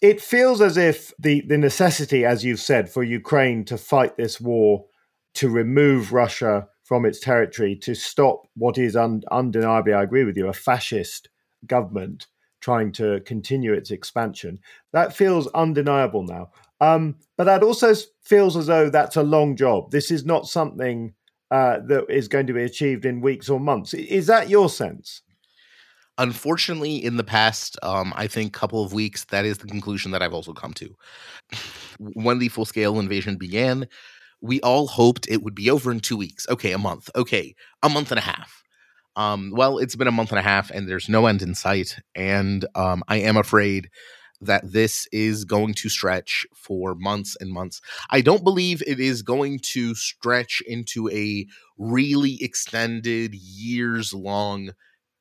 it 0.00 0.20
feels 0.20 0.60
as 0.60 0.76
if 0.76 1.12
the 1.18 1.42
the 1.46 1.58
necessity, 1.58 2.24
as 2.24 2.44
you've 2.44 2.60
said, 2.60 2.88
for 2.88 3.02
Ukraine 3.02 3.64
to 3.64 3.76
fight 3.76 4.16
this 4.16 4.40
war, 4.40 4.86
to 5.34 5.48
remove 5.48 6.12
Russia 6.12 6.68
from 6.84 7.04
its 7.04 7.18
territory, 7.20 7.76
to 7.76 7.94
stop 7.94 8.42
what 8.56 8.78
is 8.78 8.96
un, 8.96 9.22
undeniably, 9.30 9.92
I 9.92 10.02
agree 10.02 10.24
with 10.24 10.36
you, 10.36 10.48
a 10.48 10.52
fascist 10.52 11.28
government 11.66 12.26
trying 12.60 12.92
to 12.92 13.20
continue 13.20 13.72
its 13.72 13.90
expansion. 13.90 14.58
That 14.92 15.14
feels 15.14 15.46
undeniable 15.48 16.22
now. 16.22 16.50
Um, 16.80 17.16
but 17.36 17.44
that 17.44 17.62
also 17.62 17.94
feels 18.22 18.56
as 18.56 18.66
though 18.66 18.90
that's 18.90 19.16
a 19.16 19.22
long 19.22 19.56
job. 19.56 19.90
This 19.90 20.10
is 20.10 20.24
not 20.24 20.46
something 20.46 21.14
uh, 21.50 21.80
that 21.86 22.06
is 22.08 22.28
going 22.28 22.46
to 22.46 22.52
be 22.52 22.62
achieved 22.62 23.04
in 23.04 23.20
weeks 23.20 23.48
or 23.48 23.60
months. 23.60 23.92
Is 23.94 24.26
that 24.28 24.48
your 24.48 24.68
sense? 24.68 25.22
Unfortunately, 26.18 27.02
in 27.02 27.16
the 27.16 27.24
past, 27.24 27.78
um, 27.82 28.12
I 28.14 28.26
think 28.26 28.52
couple 28.52 28.84
of 28.84 28.92
weeks, 28.92 29.24
that 29.26 29.44
is 29.44 29.58
the 29.58 29.66
conclusion 29.66 30.10
that 30.10 30.22
I've 30.22 30.34
also 30.34 30.52
come 30.52 30.74
to. 30.74 30.94
when 31.98 32.38
the 32.38 32.48
full 32.48 32.66
scale 32.66 32.98
invasion 32.98 33.36
began, 33.36 33.88
we 34.40 34.60
all 34.60 34.86
hoped 34.86 35.28
it 35.28 35.42
would 35.42 35.54
be 35.54 35.70
over 35.70 35.90
in 35.90 36.00
two 36.00 36.16
weeks. 36.16 36.46
Okay, 36.48 36.72
a 36.72 36.78
month. 36.78 37.10
Okay, 37.16 37.54
a 37.82 37.88
month 37.88 38.10
and 38.10 38.18
a 38.18 38.22
half. 38.22 38.62
Um, 39.16 39.52
well, 39.54 39.78
it's 39.78 39.96
been 39.96 40.08
a 40.08 40.12
month 40.12 40.30
and 40.30 40.38
a 40.38 40.42
half 40.42 40.70
and 40.70 40.88
there's 40.88 41.08
no 41.08 41.26
end 41.26 41.42
in 41.42 41.54
sight. 41.54 41.96
And 42.14 42.64
um, 42.74 43.02
I 43.08 43.16
am 43.16 43.36
afraid 43.36 43.90
that 44.40 44.72
this 44.72 45.06
is 45.12 45.44
going 45.44 45.74
to 45.74 45.88
stretch 45.88 46.46
for 46.54 46.94
months 46.94 47.36
and 47.40 47.50
months. 47.50 47.80
I 48.08 48.20
don't 48.22 48.44
believe 48.44 48.82
it 48.86 48.98
is 48.98 49.22
going 49.22 49.58
to 49.72 49.94
stretch 49.94 50.62
into 50.66 51.10
a 51.10 51.46
really 51.76 52.38
extended, 52.42 53.34
years 53.34 54.14
long 54.14 54.70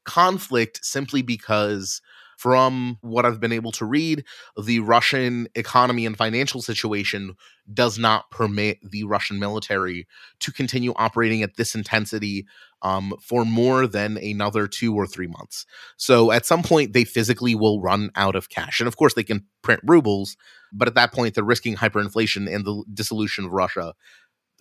conflict 0.06 0.80
simply 0.84 1.22
because 1.22 2.02
from 2.40 2.98
what 3.02 3.26
I've 3.26 3.42
been 3.42 3.52
able 3.52 3.74
to 3.74 3.86
read, 3.86 4.24
the 4.64 4.80
Russian 4.80 5.50
economy 5.56 6.06
and 6.06 6.16
financial 6.16 6.62
situation 6.62 7.34
does 7.74 8.00
not 8.00 8.32
permit 8.32 8.78
the 8.82 9.04
Russian 9.04 9.40
military 9.40 10.08
to 10.40 10.54
continue 10.54 10.94
operating 10.96 11.44
at 11.44 11.58
this 11.58 11.76
intensity 11.76 12.46
um, 12.82 13.14
for 13.22 13.44
more 13.44 13.88
than 13.88 14.18
another 14.18 14.68
two 14.68 14.96
or 14.96 15.06
three 15.06 15.28
months. 15.28 15.66
So 15.98 16.32
at 16.32 16.46
some 16.46 16.64
point, 16.64 16.94
they 16.94 17.04
physically 17.04 17.56
will 17.56 17.82
run 17.82 18.10
out 18.16 18.38
of 18.38 18.48
cash. 18.48 18.80
And 18.80 18.88
of 18.88 18.96
course, 18.96 19.16
they 19.16 19.24
can 19.24 19.46
print 19.62 19.82
rubles, 19.84 20.38
but 20.72 20.88
at 20.88 20.96
that 20.96 21.12
point, 21.12 21.36
they're 21.36 21.44
risking 21.44 21.76
hyperinflation 21.76 22.50
and 22.50 22.64
the 22.64 22.86
dissolution 22.94 23.44
of 23.44 23.52
Russia 23.52 23.94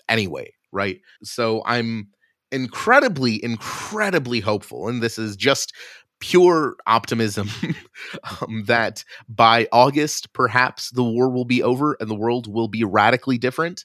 anyway, 0.08 0.52
right? 0.72 0.98
So 1.22 1.62
I'm 1.64 2.08
incredibly, 2.50 3.42
incredibly 3.44 4.40
hopeful. 4.40 4.88
And 4.88 5.00
this 5.00 5.16
is 5.16 5.36
just 5.36 5.72
pure 6.20 6.76
optimism 6.86 7.48
um, 8.40 8.64
that 8.66 9.04
by 9.28 9.68
August, 9.72 10.32
perhaps 10.32 10.90
the 10.90 11.04
war 11.04 11.28
will 11.28 11.44
be 11.44 11.62
over 11.62 11.96
and 12.00 12.10
the 12.10 12.14
world 12.14 12.52
will 12.52 12.68
be 12.68 12.84
radically 12.84 13.38
different. 13.38 13.84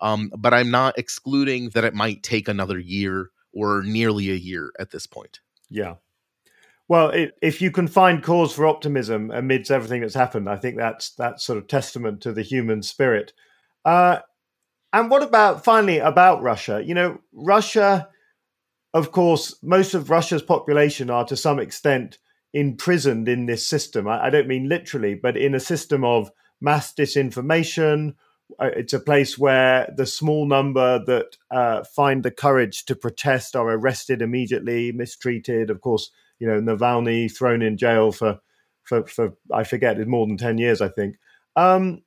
Um, 0.00 0.30
but 0.36 0.52
I'm 0.52 0.70
not 0.70 0.98
excluding 0.98 1.70
that 1.70 1.84
it 1.84 1.94
might 1.94 2.22
take 2.22 2.48
another 2.48 2.78
year 2.78 3.30
or 3.52 3.82
nearly 3.82 4.30
a 4.30 4.34
year 4.34 4.72
at 4.78 4.90
this 4.90 5.06
point. 5.06 5.40
Yeah. 5.70 5.94
Well, 6.88 7.10
it, 7.10 7.32
if 7.40 7.62
you 7.62 7.70
can 7.70 7.88
find 7.88 8.22
cause 8.22 8.52
for 8.52 8.66
optimism 8.66 9.30
amidst 9.30 9.70
everything 9.70 10.02
that's 10.02 10.14
happened, 10.14 10.48
I 10.48 10.56
think 10.56 10.76
that's 10.76 11.10
that's 11.14 11.44
sort 11.44 11.58
of 11.58 11.66
testament 11.66 12.20
to 12.22 12.32
the 12.32 12.42
human 12.42 12.82
spirit. 12.82 13.32
Uh, 13.84 14.18
and 14.92 15.10
what 15.10 15.22
about 15.22 15.64
finally 15.64 15.98
about 15.98 16.42
Russia? 16.42 16.82
You 16.84 16.94
know, 16.94 17.20
Russia 17.32 18.08
of 18.94 19.10
course, 19.10 19.56
most 19.62 19.92
of 19.94 20.08
Russia's 20.08 20.42
population 20.42 21.10
are 21.10 21.24
to 21.26 21.36
some 21.36 21.58
extent 21.58 22.18
imprisoned 22.54 23.28
in 23.28 23.46
this 23.46 23.66
system. 23.66 24.06
I, 24.06 24.26
I 24.26 24.30
don't 24.30 24.48
mean 24.48 24.68
literally, 24.68 25.16
but 25.16 25.36
in 25.36 25.54
a 25.54 25.60
system 25.60 26.04
of 26.04 26.30
mass 26.60 26.94
disinformation. 26.94 28.14
Uh, 28.60 28.70
it's 28.76 28.92
a 28.92 29.00
place 29.00 29.36
where 29.36 29.92
the 29.96 30.06
small 30.06 30.46
number 30.46 31.02
that 31.04 31.36
uh, 31.50 31.82
find 31.82 32.22
the 32.22 32.30
courage 32.30 32.84
to 32.84 32.94
protest 32.94 33.56
are 33.56 33.70
arrested 33.70 34.22
immediately, 34.22 34.92
mistreated. 34.92 35.70
Of 35.70 35.80
course, 35.80 36.10
you 36.38 36.46
know 36.46 36.60
Navalny 36.60 37.34
thrown 37.34 37.62
in 37.62 37.76
jail 37.76 38.12
for 38.12 38.38
for, 38.84 39.06
for 39.06 39.34
I 39.52 39.64
forget, 39.64 39.98
it's 39.98 40.08
more 40.08 40.26
than 40.26 40.36
ten 40.36 40.58
years, 40.58 40.80
I 40.80 40.88
think. 40.88 41.16
Um, 41.56 42.02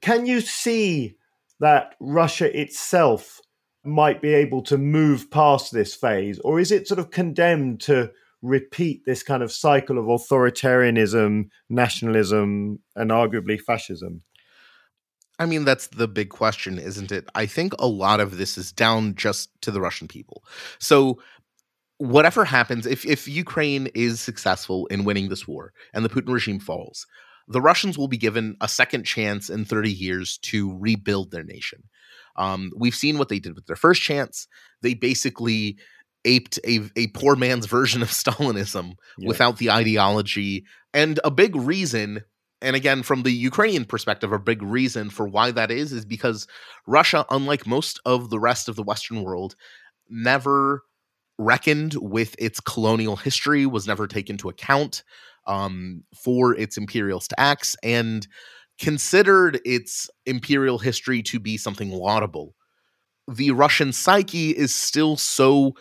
can 0.00 0.24
you 0.24 0.40
see 0.40 1.16
that 1.58 1.94
Russia 2.00 2.58
itself 2.58 3.40
might 3.84 4.20
be 4.20 4.34
able 4.34 4.62
to 4.62 4.78
move 4.78 5.30
past 5.30 5.72
this 5.72 5.94
phase, 5.94 6.38
or 6.40 6.60
is 6.60 6.70
it 6.70 6.86
sort 6.86 7.00
of 7.00 7.10
condemned 7.10 7.80
to 7.80 8.10
repeat 8.42 9.04
this 9.04 9.22
kind 9.22 9.42
of 9.42 9.52
cycle 9.52 9.98
of 9.98 10.06
authoritarianism, 10.06 11.48
nationalism, 11.68 12.78
and 12.96 13.10
arguably 13.10 13.60
fascism? 13.60 14.22
I 15.38 15.46
mean, 15.46 15.64
that's 15.64 15.86
the 15.88 16.08
big 16.08 16.28
question, 16.28 16.78
isn't 16.78 17.10
it? 17.10 17.26
I 17.34 17.46
think 17.46 17.72
a 17.78 17.86
lot 17.86 18.20
of 18.20 18.36
this 18.36 18.58
is 18.58 18.72
down 18.72 19.14
just 19.14 19.48
to 19.62 19.70
the 19.70 19.80
Russian 19.80 20.06
people. 20.06 20.44
So, 20.78 21.18
whatever 21.96 22.44
happens, 22.44 22.86
if, 22.86 23.06
if 23.06 23.26
Ukraine 23.26 23.88
is 23.94 24.20
successful 24.20 24.86
in 24.86 25.04
winning 25.04 25.28
this 25.28 25.48
war 25.48 25.72
and 25.94 26.04
the 26.04 26.10
Putin 26.10 26.32
regime 26.32 26.60
falls, 26.60 27.06
the 27.48 27.60
Russians 27.60 27.96
will 27.96 28.08
be 28.08 28.18
given 28.18 28.56
a 28.60 28.68
second 28.68 29.04
chance 29.04 29.50
in 29.50 29.64
30 29.64 29.90
years 29.90 30.38
to 30.38 30.76
rebuild 30.78 31.30
their 31.30 31.42
nation. 31.42 31.84
Um, 32.36 32.70
we've 32.76 32.94
seen 32.94 33.18
what 33.18 33.28
they 33.28 33.38
did 33.38 33.54
with 33.54 33.66
their 33.66 33.76
first 33.76 34.02
chance. 34.02 34.46
They 34.82 34.94
basically 34.94 35.78
aped 36.24 36.58
a, 36.66 36.80
a 36.96 37.08
poor 37.08 37.36
man's 37.36 37.66
version 37.78 38.02
of 38.02 38.08
Stalinism 38.08 38.94
yeah. 39.18 39.28
without 39.28 39.58
the 39.58 39.70
ideology. 39.70 40.64
And 40.92 41.20
a 41.24 41.30
big 41.30 41.54
reason, 41.56 42.22
and 42.60 42.76
again, 42.76 43.02
from 43.02 43.22
the 43.22 43.30
Ukrainian 43.30 43.84
perspective, 43.84 44.32
a 44.32 44.38
big 44.38 44.62
reason 44.62 45.10
for 45.10 45.26
why 45.26 45.50
that 45.52 45.70
is, 45.70 45.92
is 45.92 46.04
because 46.04 46.46
Russia, 46.86 47.24
unlike 47.30 47.66
most 47.66 48.00
of 48.04 48.30
the 48.30 48.40
rest 48.40 48.68
of 48.68 48.76
the 48.76 48.82
Western 48.82 49.22
world, 49.22 49.56
never 50.08 50.82
reckoned 51.38 51.94
with 51.94 52.36
its 52.38 52.60
colonial 52.60 53.16
history, 53.16 53.64
was 53.64 53.86
never 53.86 54.06
taken 54.06 54.34
into 54.34 54.48
account 54.48 55.02
um, 55.46 56.04
for 56.14 56.54
its 56.54 56.76
imperialist 56.76 57.32
acts, 57.38 57.76
and 57.82 58.26
considered 58.80 59.60
its 59.64 60.10
imperial 60.26 60.78
history 60.78 61.22
to 61.22 61.38
be 61.38 61.56
something 61.56 61.90
laudable. 61.90 62.54
The 63.28 63.52
Russian 63.52 63.92
psyche 63.92 64.50
is 64.50 64.74
still 64.74 65.16
so 65.16 65.74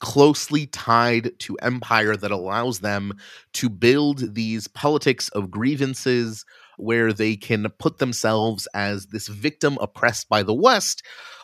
closely 0.00 0.66
tied 0.66 1.38
to 1.40 1.56
empire 1.56 2.16
that 2.16 2.30
allows 2.30 2.80
them 2.80 3.12
to 3.54 3.68
build 3.68 4.34
these 4.34 4.68
politics 4.68 5.28
of 5.30 5.50
grievances 5.50 6.44
where 6.78 7.12
they 7.12 7.36
can 7.36 7.66
put 7.78 7.98
themselves 7.98 8.66
as 8.74 9.06
this 9.06 9.28
victim 9.28 9.76
oppressed 9.80 10.28
by 10.28 10.42
the 10.42 10.54
West 10.54 11.02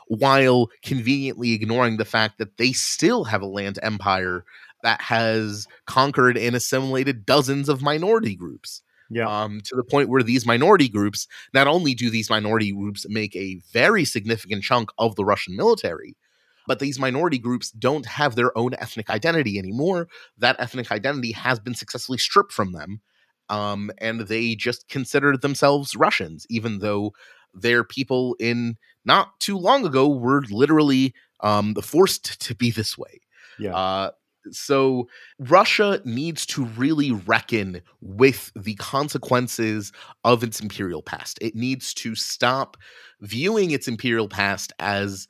while 0.08 0.68
conveniently 0.82 1.52
ignoring 1.52 1.96
the 1.96 2.04
fact 2.04 2.38
that 2.38 2.56
they 2.56 2.72
still 2.72 3.24
have 3.24 3.42
a 3.42 3.46
land 3.46 3.78
empire 3.82 4.44
that 4.82 5.00
has 5.00 5.66
conquered 5.86 6.38
and 6.38 6.54
assimilated 6.54 7.26
dozens 7.26 7.68
of 7.68 7.82
minority 7.82 8.36
groups. 8.36 8.82
Yeah. 9.10 9.28
Um, 9.28 9.60
to 9.64 9.76
the 9.76 9.84
point 9.84 10.08
where 10.08 10.22
these 10.22 10.46
minority 10.46 10.88
groups, 10.88 11.28
not 11.54 11.66
only 11.66 11.94
do 11.94 12.10
these 12.10 12.30
minority 12.30 12.72
groups 12.72 13.06
make 13.08 13.36
a 13.36 13.60
very 13.72 14.04
significant 14.04 14.62
chunk 14.62 14.90
of 14.98 15.14
the 15.14 15.24
Russian 15.24 15.56
military, 15.56 16.16
but 16.66 16.80
these 16.80 16.98
minority 16.98 17.38
groups 17.38 17.70
don't 17.70 18.06
have 18.06 18.34
their 18.34 18.56
own 18.58 18.74
ethnic 18.74 19.08
identity 19.08 19.58
anymore. 19.58 20.08
That 20.38 20.56
ethnic 20.58 20.90
identity 20.90 21.32
has 21.32 21.60
been 21.60 21.74
successfully 21.74 22.18
stripped 22.18 22.52
from 22.52 22.72
them. 22.72 23.00
Um, 23.48 23.92
and 23.98 24.22
they 24.22 24.56
just 24.56 24.88
consider 24.88 25.36
themselves 25.36 25.94
Russians, 25.94 26.46
even 26.50 26.80
though 26.80 27.12
their 27.54 27.84
people 27.84 28.36
in 28.40 28.76
not 29.04 29.38
too 29.38 29.56
long 29.56 29.86
ago 29.86 30.08
were 30.08 30.42
literally 30.50 31.14
um, 31.40 31.74
forced 31.76 32.40
to 32.40 32.54
be 32.54 32.70
this 32.72 32.98
way. 32.98 33.20
Yeah. 33.58 33.76
Uh, 33.76 34.10
so 34.52 35.08
Russia 35.38 36.00
needs 36.04 36.46
to 36.46 36.64
really 36.64 37.12
reckon 37.12 37.82
with 38.00 38.52
the 38.54 38.74
consequences 38.74 39.92
of 40.24 40.42
its 40.42 40.60
imperial 40.60 41.02
past. 41.02 41.38
It 41.40 41.54
needs 41.54 41.94
to 41.94 42.14
stop 42.14 42.76
viewing 43.20 43.70
its 43.70 43.88
imperial 43.88 44.28
past 44.28 44.72
as 44.78 45.26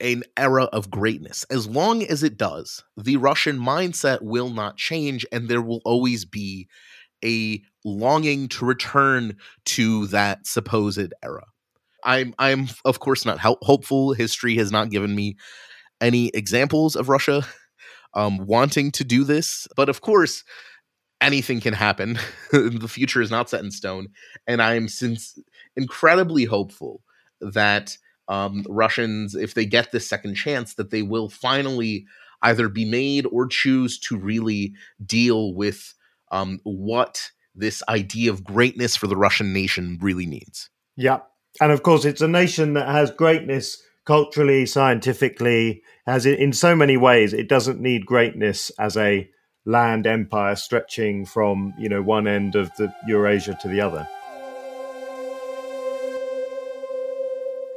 an 0.00 0.22
era 0.36 0.64
of 0.64 0.90
greatness. 0.90 1.44
As 1.50 1.66
long 1.66 2.02
as 2.02 2.22
it 2.22 2.36
does, 2.36 2.84
the 2.96 3.16
Russian 3.16 3.58
mindset 3.58 4.22
will 4.22 4.50
not 4.50 4.76
change, 4.76 5.24
and 5.32 5.48
there 5.48 5.62
will 5.62 5.80
always 5.84 6.24
be 6.24 6.68
a 7.24 7.62
longing 7.84 8.48
to 8.48 8.64
return 8.64 9.36
to 9.64 10.06
that 10.08 10.46
supposed 10.46 11.12
era. 11.22 11.44
I'm, 12.04 12.34
I'm 12.38 12.68
of 12.84 13.00
course 13.00 13.24
not 13.24 13.38
hopeful. 13.40 14.12
History 14.12 14.56
has 14.56 14.70
not 14.70 14.90
given 14.90 15.14
me 15.14 15.36
any 16.00 16.28
examples 16.34 16.96
of 16.96 17.08
Russia 17.08 17.46
um, 18.14 18.38
wanting 18.46 18.90
to 18.92 19.04
do 19.04 19.24
this, 19.24 19.66
but 19.76 19.88
of 19.88 20.00
course, 20.00 20.44
anything 21.20 21.60
can 21.60 21.74
happen. 21.74 22.18
the 22.52 22.88
future 22.88 23.20
is 23.20 23.30
not 23.30 23.50
set 23.50 23.64
in 23.64 23.70
stone, 23.70 24.08
and 24.46 24.62
I 24.62 24.74
am 24.74 24.88
since 24.88 25.38
incredibly 25.76 26.44
hopeful 26.44 27.02
that 27.40 27.96
um, 28.28 28.64
Russians, 28.68 29.34
if 29.34 29.54
they 29.54 29.66
get 29.66 29.92
this 29.92 30.08
second 30.08 30.34
chance, 30.34 30.74
that 30.74 30.90
they 30.90 31.02
will 31.02 31.28
finally 31.28 32.06
either 32.42 32.68
be 32.68 32.84
made 32.84 33.26
or 33.26 33.46
choose 33.46 33.98
to 33.98 34.16
really 34.16 34.74
deal 35.04 35.54
with 35.54 35.94
um, 36.30 36.60
what 36.62 37.30
this 37.54 37.82
idea 37.88 38.30
of 38.30 38.44
greatness 38.44 38.96
for 38.96 39.06
the 39.06 39.16
Russian 39.16 39.52
nation 39.52 39.98
really 40.00 40.26
means. 40.26 40.68
Yeah. 40.96 41.20
And 41.60 41.70
of 41.70 41.82
course, 41.82 42.04
it's 42.04 42.20
a 42.20 42.28
nation 42.28 42.74
that 42.74 42.88
has 42.88 43.10
greatness 43.10 43.82
culturally, 44.04 44.66
scientifically, 44.66 45.82
has 46.06 46.26
in 46.26 46.52
so 46.52 46.76
many 46.76 46.96
ways. 46.96 47.32
It 47.32 47.48
doesn't 47.48 47.80
need 47.80 48.06
greatness 48.06 48.70
as 48.78 48.96
a 48.96 49.28
land 49.66 50.06
empire 50.06 50.56
stretching 50.56 51.24
from 51.24 51.72
you 51.78 51.88
know 51.88 52.02
one 52.02 52.26
end 52.26 52.54
of 52.54 52.70
the 52.76 52.92
Eurasia 53.06 53.56
to 53.62 53.68
the 53.68 53.80
other. 53.80 54.06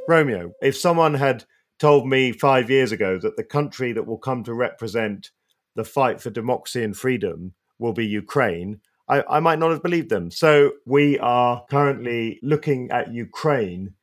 Romeo, 0.06 0.52
if 0.62 0.76
someone 0.76 1.14
had 1.14 1.44
told 1.78 2.06
me 2.06 2.32
five 2.32 2.70
years 2.70 2.92
ago 2.92 3.18
that 3.18 3.36
the 3.36 3.44
country 3.44 3.92
that 3.92 4.06
will 4.06 4.18
come 4.18 4.42
to 4.44 4.54
represent 4.54 5.30
the 5.76 5.84
fight 5.84 6.20
for 6.20 6.30
democracy 6.30 6.82
and 6.82 6.96
freedom 6.96 7.54
will 7.78 7.92
be 7.92 8.06
Ukraine, 8.06 8.80
I, 9.06 9.22
I 9.28 9.40
might 9.40 9.58
not 9.58 9.70
have 9.70 9.82
believed 9.82 10.08
them. 10.08 10.30
So 10.30 10.72
we 10.86 11.18
are 11.18 11.64
currently 11.70 12.40
looking 12.42 12.90
at 12.90 13.12
Ukraine 13.12 13.94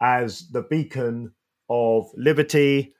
as 0.00 0.48
the 0.50 0.62
beacon 0.62 1.32
of 1.68 2.10
liberty, 2.16 2.94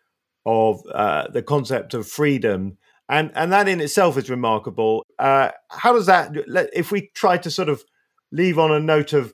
of 0.46 0.80
uh, 0.92 1.28
the 1.30 1.42
concept 1.42 1.94
of 1.94 2.06
freedom. 2.06 2.78
And, 3.08 3.30
and 3.34 3.52
that 3.52 3.68
in 3.68 3.80
itself 3.80 4.16
is 4.16 4.30
remarkable. 4.30 5.04
Uh, 5.18 5.50
how 5.70 5.92
does 5.92 6.06
that, 6.06 6.32
if 6.72 6.90
we 6.90 7.10
try 7.14 7.36
to 7.38 7.50
sort 7.50 7.68
of 7.68 7.84
leave 8.32 8.58
on 8.58 8.72
a 8.72 8.80
note 8.80 9.12
of 9.12 9.32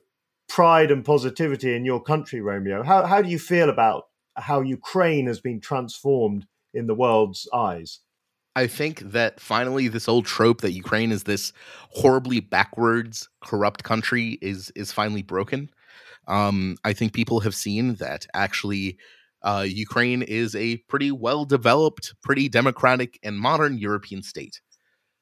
pride 0.51 0.91
and 0.91 1.05
positivity 1.05 1.75
in 1.75 1.85
your 1.85 2.01
country, 2.01 2.41
Romeo. 2.41 2.83
How, 2.83 3.05
how 3.05 3.21
do 3.21 3.29
you 3.29 3.39
feel 3.39 3.69
about 3.69 4.07
how 4.35 4.59
Ukraine 4.59 5.27
has 5.27 5.39
been 5.39 5.61
transformed 5.61 6.45
in 6.73 6.87
the 6.87 6.93
world's 6.93 7.47
eyes? 7.53 7.99
I 8.53 8.67
think 8.67 8.99
that 8.99 9.39
finally 9.39 9.87
this 9.87 10.09
old 10.09 10.25
trope 10.25 10.59
that 10.59 10.73
Ukraine 10.73 11.13
is 11.13 11.23
this 11.23 11.53
horribly 11.91 12.41
backwards, 12.41 13.29
corrupt 13.41 13.85
country 13.85 14.37
is 14.41 14.71
is 14.75 14.91
finally 14.91 15.21
broken. 15.21 15.69
Um, 16.27 16.77
I 16.83 16.91
think 16.91 17.13
people 17.13 17.39
have 17.39 17.55
seen 17.55 17.95
that 17.95 18.27
actually 18.33 18.97
uh, 19.43 19.65
Ukraine 19.67 20.21
is 20.21 20.55
a 20.55 20.77
pretty 20.89 21.11
well 21.11 21.45
developed, 21.45 22.13
pretty 22.21 22.49
democratic, 22.49 23.19
and 23.23 23.39
modern 23.39 23.77
European 23.77 24.21
state. 24.23 24.61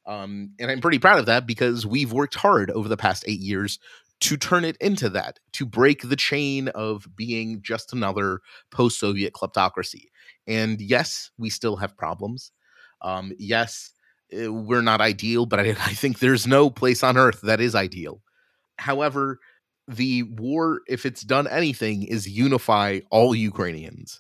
Um, 0.06 0.52
and 0.60 0.72
I'm 0.72 0.82
pretty 0.82 1.00
proud 1.00 1.20
of 1.20 1.28
that 1.28 1.46
because 1.46 1.86
we've 1.86 2.12
worked 2.12 2.36
hard 2.36 2.72
over 2.72 2.88
the 2.90 2.98
past 2.98 3.24
eight 3.28 3.40
years 3.40 3.80
to 4.22 4.38
turn 4.38 4.66
it 4.66 4.76
into 4.78 5.10
that, 5.10 5.40
to 5.54 5.66
break 5.66 6.02
the 6.02 6.16
chain 6.16 6.68
of 6.70 7.08
being 7.16 7.62
just 7.62 7.94
another 7.94 8.40
post 8.72 9.00
Soviet 9.00 9.34
kleptocracy. 9.34 10.06
And 10.48 10.82
yes, 10.82 11.32
we 11.38 11.50
still 11.50 11.78
have 11.78 11.96
problems. 11.96 12.52
Um, 13.02 13.32
yes, 13.38 13.92
eh, 14.32 14.48
we're 14.48 14.82
not 14.82 15.00
ideal, 15.00 15.46
but 15.46 15.60
I, 15.60 15.70
I 15.70 15.94
think 15.94 16.20
there's 16.20 16.48
no 16.48 16.70
place 16.70 17.04
on 17.04 17.18
earth 17.18 17.42
that 17.42 17.62
is 17.62 17.76
ideal. 17.76 18.22
However, 18.78 19.40
the 19.90 20.24
war, 20.24 20.82
if 20.88 21.06
it's 21.06 21.22
done 21.24 21.48
anything, 21.48 22.04
is 22.04 22.30
unify 22.30 23.00
all 23.10 23.34
Ukrainians. 23.34 24.20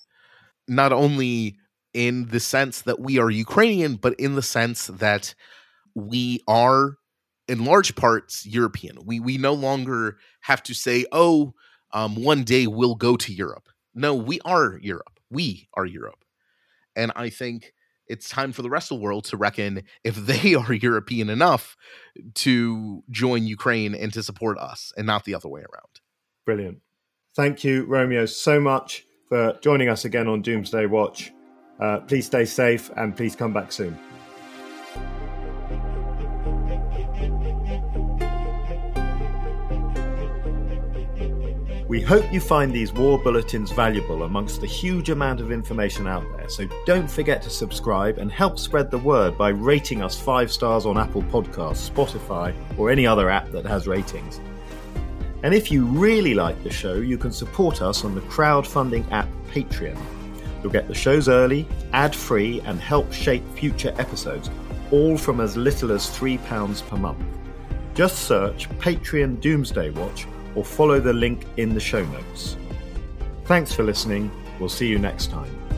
Not 0.67 0.91
only 0.91 1.57
in 1.93 2.27
the 2.27 2.39
sense 2.39 2.81
that 2.81 2.99
we 2.99 3.19
are 3.19 3.29
Ukrainian, 3.29 3.95
but 3.95 4.19
in 4.19 4.35
the 4.35 4.41
sense 4.41 4.87
that 4.87 5.35
we 5.95 6.41
are 6.47 6.95
in 7.47 7.65
large 7.65 7.95
parts 7.95 8.45
European. 8.45 8.97
We 9.05 9.19
we 9.19 9.37
no 9.37 9.53
longer 9.53 10.17
have 10.41 10.61
to 10.63 10.73
say, 10.73 11.05
"Oh, 11.11 11.53
um, 11.91 12.15
one 12.15 12.43
day 12.43 12.67
we'll 12.67 12.95
go 12.95 13.15
to 13.17 13.33
Europe." 13.33 13.69
No, 13.93 14.13
we 14.13 14.39
are 14.45 14.79
Europe. 14.81 15.19
We 15.29 15.67
are 15.73 15.85
Europe, 15.85 16.23
and 16.95 17.11
I 17.15 17.29
think 17.29 17.73
it's 18.09 18.27
time 18.27 18.51
for 18.51 18.61
the 18.61 18.69
rest 18.69 18.91
of 18.91 18.97
the 18.97 19.03
world 19.03 19.23
to 19.25 19.37
reckon 19.37 19.83
if 20.03 20.15
they 20.15 20.55
are 20.55 20.73
European 20.73 21.29
enough 21.29 21.77
to 22.35 23.03
join 23.09 23.43
Ukraine 23.43 23.95
and 23.95 24.11
to 24.13 24.23
support 24.23 24.57
us, 24.57 24.91
and 24.97 25.07
not 25.07 25.23
the 25.25 25.35
other 25.35 25.47
way 25.47 25.61
around. 25.61 26.01
Brilliant. 26.45 26.79
Thank 27.35 27.63
you, 27.63 27.85
Romeo, 27.85 28.25
so 28.25 28.59
much 28.59 29.05
for 29.29 29.57
joining 29.61 29.87
us 29.87 30.03
again 30.03 30.27
on 30.27 30.41
Doomsday 30.41 30.87
Watch. 30.87 31.31
Uh, 31.79 31.99
please 31.99 32.25
stay 32.25 32.43
safe 32.43 32.89
and 32.97 33.15
please 33.15 33.35
come 33.35 33.53
back 33.53 33.71
soon. 33.71 33.97
We 41.89 42.01
hope 42.01 42.31
you 42.31 42.39
find 42.39 42.71
these 42.71 42.93
war 42.93 43.17
bulletins 43.17 43.71
valuable 43.71 44.21
amongst 44.21 44.61
the 44.61 44.67
huge 44.67 45.09
amount 45.09 45.41
of 45.41 45.51
information 45.51 46.05
out 46.05 46.23
there, 46.37 46.47
so 46.47 46.67
don't 46.85 47.09
forget 47.09 47.41
to 47.41 47.49
subscribe 47.49 48.19
and 48.19 48.31
help 48.31 48.59
spread 48.59 48.91
the 48.91 48.99
word 48.99 49.39
by 49.39 49.49
rating 49.49 50.03
us 50.03 50.15
five 50.15 50.51
stars 50.51 50.85
on 50.85 50.99
Apple 50.99 51.23
Podcasts, 51.23 51.89
Spotify, 51.89 52.53
or 52.77 52.91
any 52.91 53.07
other 53.07 53.27
app 53.27 53.49
that 53.49 53.65
has 53.65 53.87
ratings. 53.87 54.39
And 55.41 55.51
if 55.51 55.71
you 55.71 55.83
really 55.83 56.35
like 56.35 56.63
the 56.63 56.69
show, 56.69 56.93
you 56.93 57.17
can 57.17 57.31
support 57.31 57.81
us 57.81 58.05
on 58.05 58.13
the 58.13 58.21
crowdfunding 58.21 59.11
app 59.11 59.27
Patreon. 59.47 59.97
You'll 60.61 60.71
get 60.71 60.87
the 60.87 60.93
shows 60.93 61.27
early, 61.27 61.67
ad 61.91 62.15
free, 62.15 62.61
and 62.65 62.79
help 62.79 63.11
shape 63.11 63.41
future 63.55 63.95
episodes, 63.97 64.51
all 64.91 65.17
from 65.17 65.41
as 65.41 65.57
little 65.57 65.91
as 65.91 66.05
£3 66.05 66.87
per 66.87 66.97
month. 66.97 67.25
Just 67.95 68.27
search 68.27 68.69
Patreon 68.77 69.41
Doomsday 69.41 69.89
Watch 69.89 70.27
or 70.55 70.63
follow 70.63 70.99
the 70.99 71.13
link 71.13 71.45
in 71.57 71.73
the 71.73 71.79
show 71.79 72.03
notes. 72.05 72.57
Thanks 73.45 73.73
for 73.73 73.83
listening. 73.83 74.31
We'll 74.59 74.69
see 74.69 74.87
you 74.87 74.99
next 74.99 75.31
time. 75.31 75.68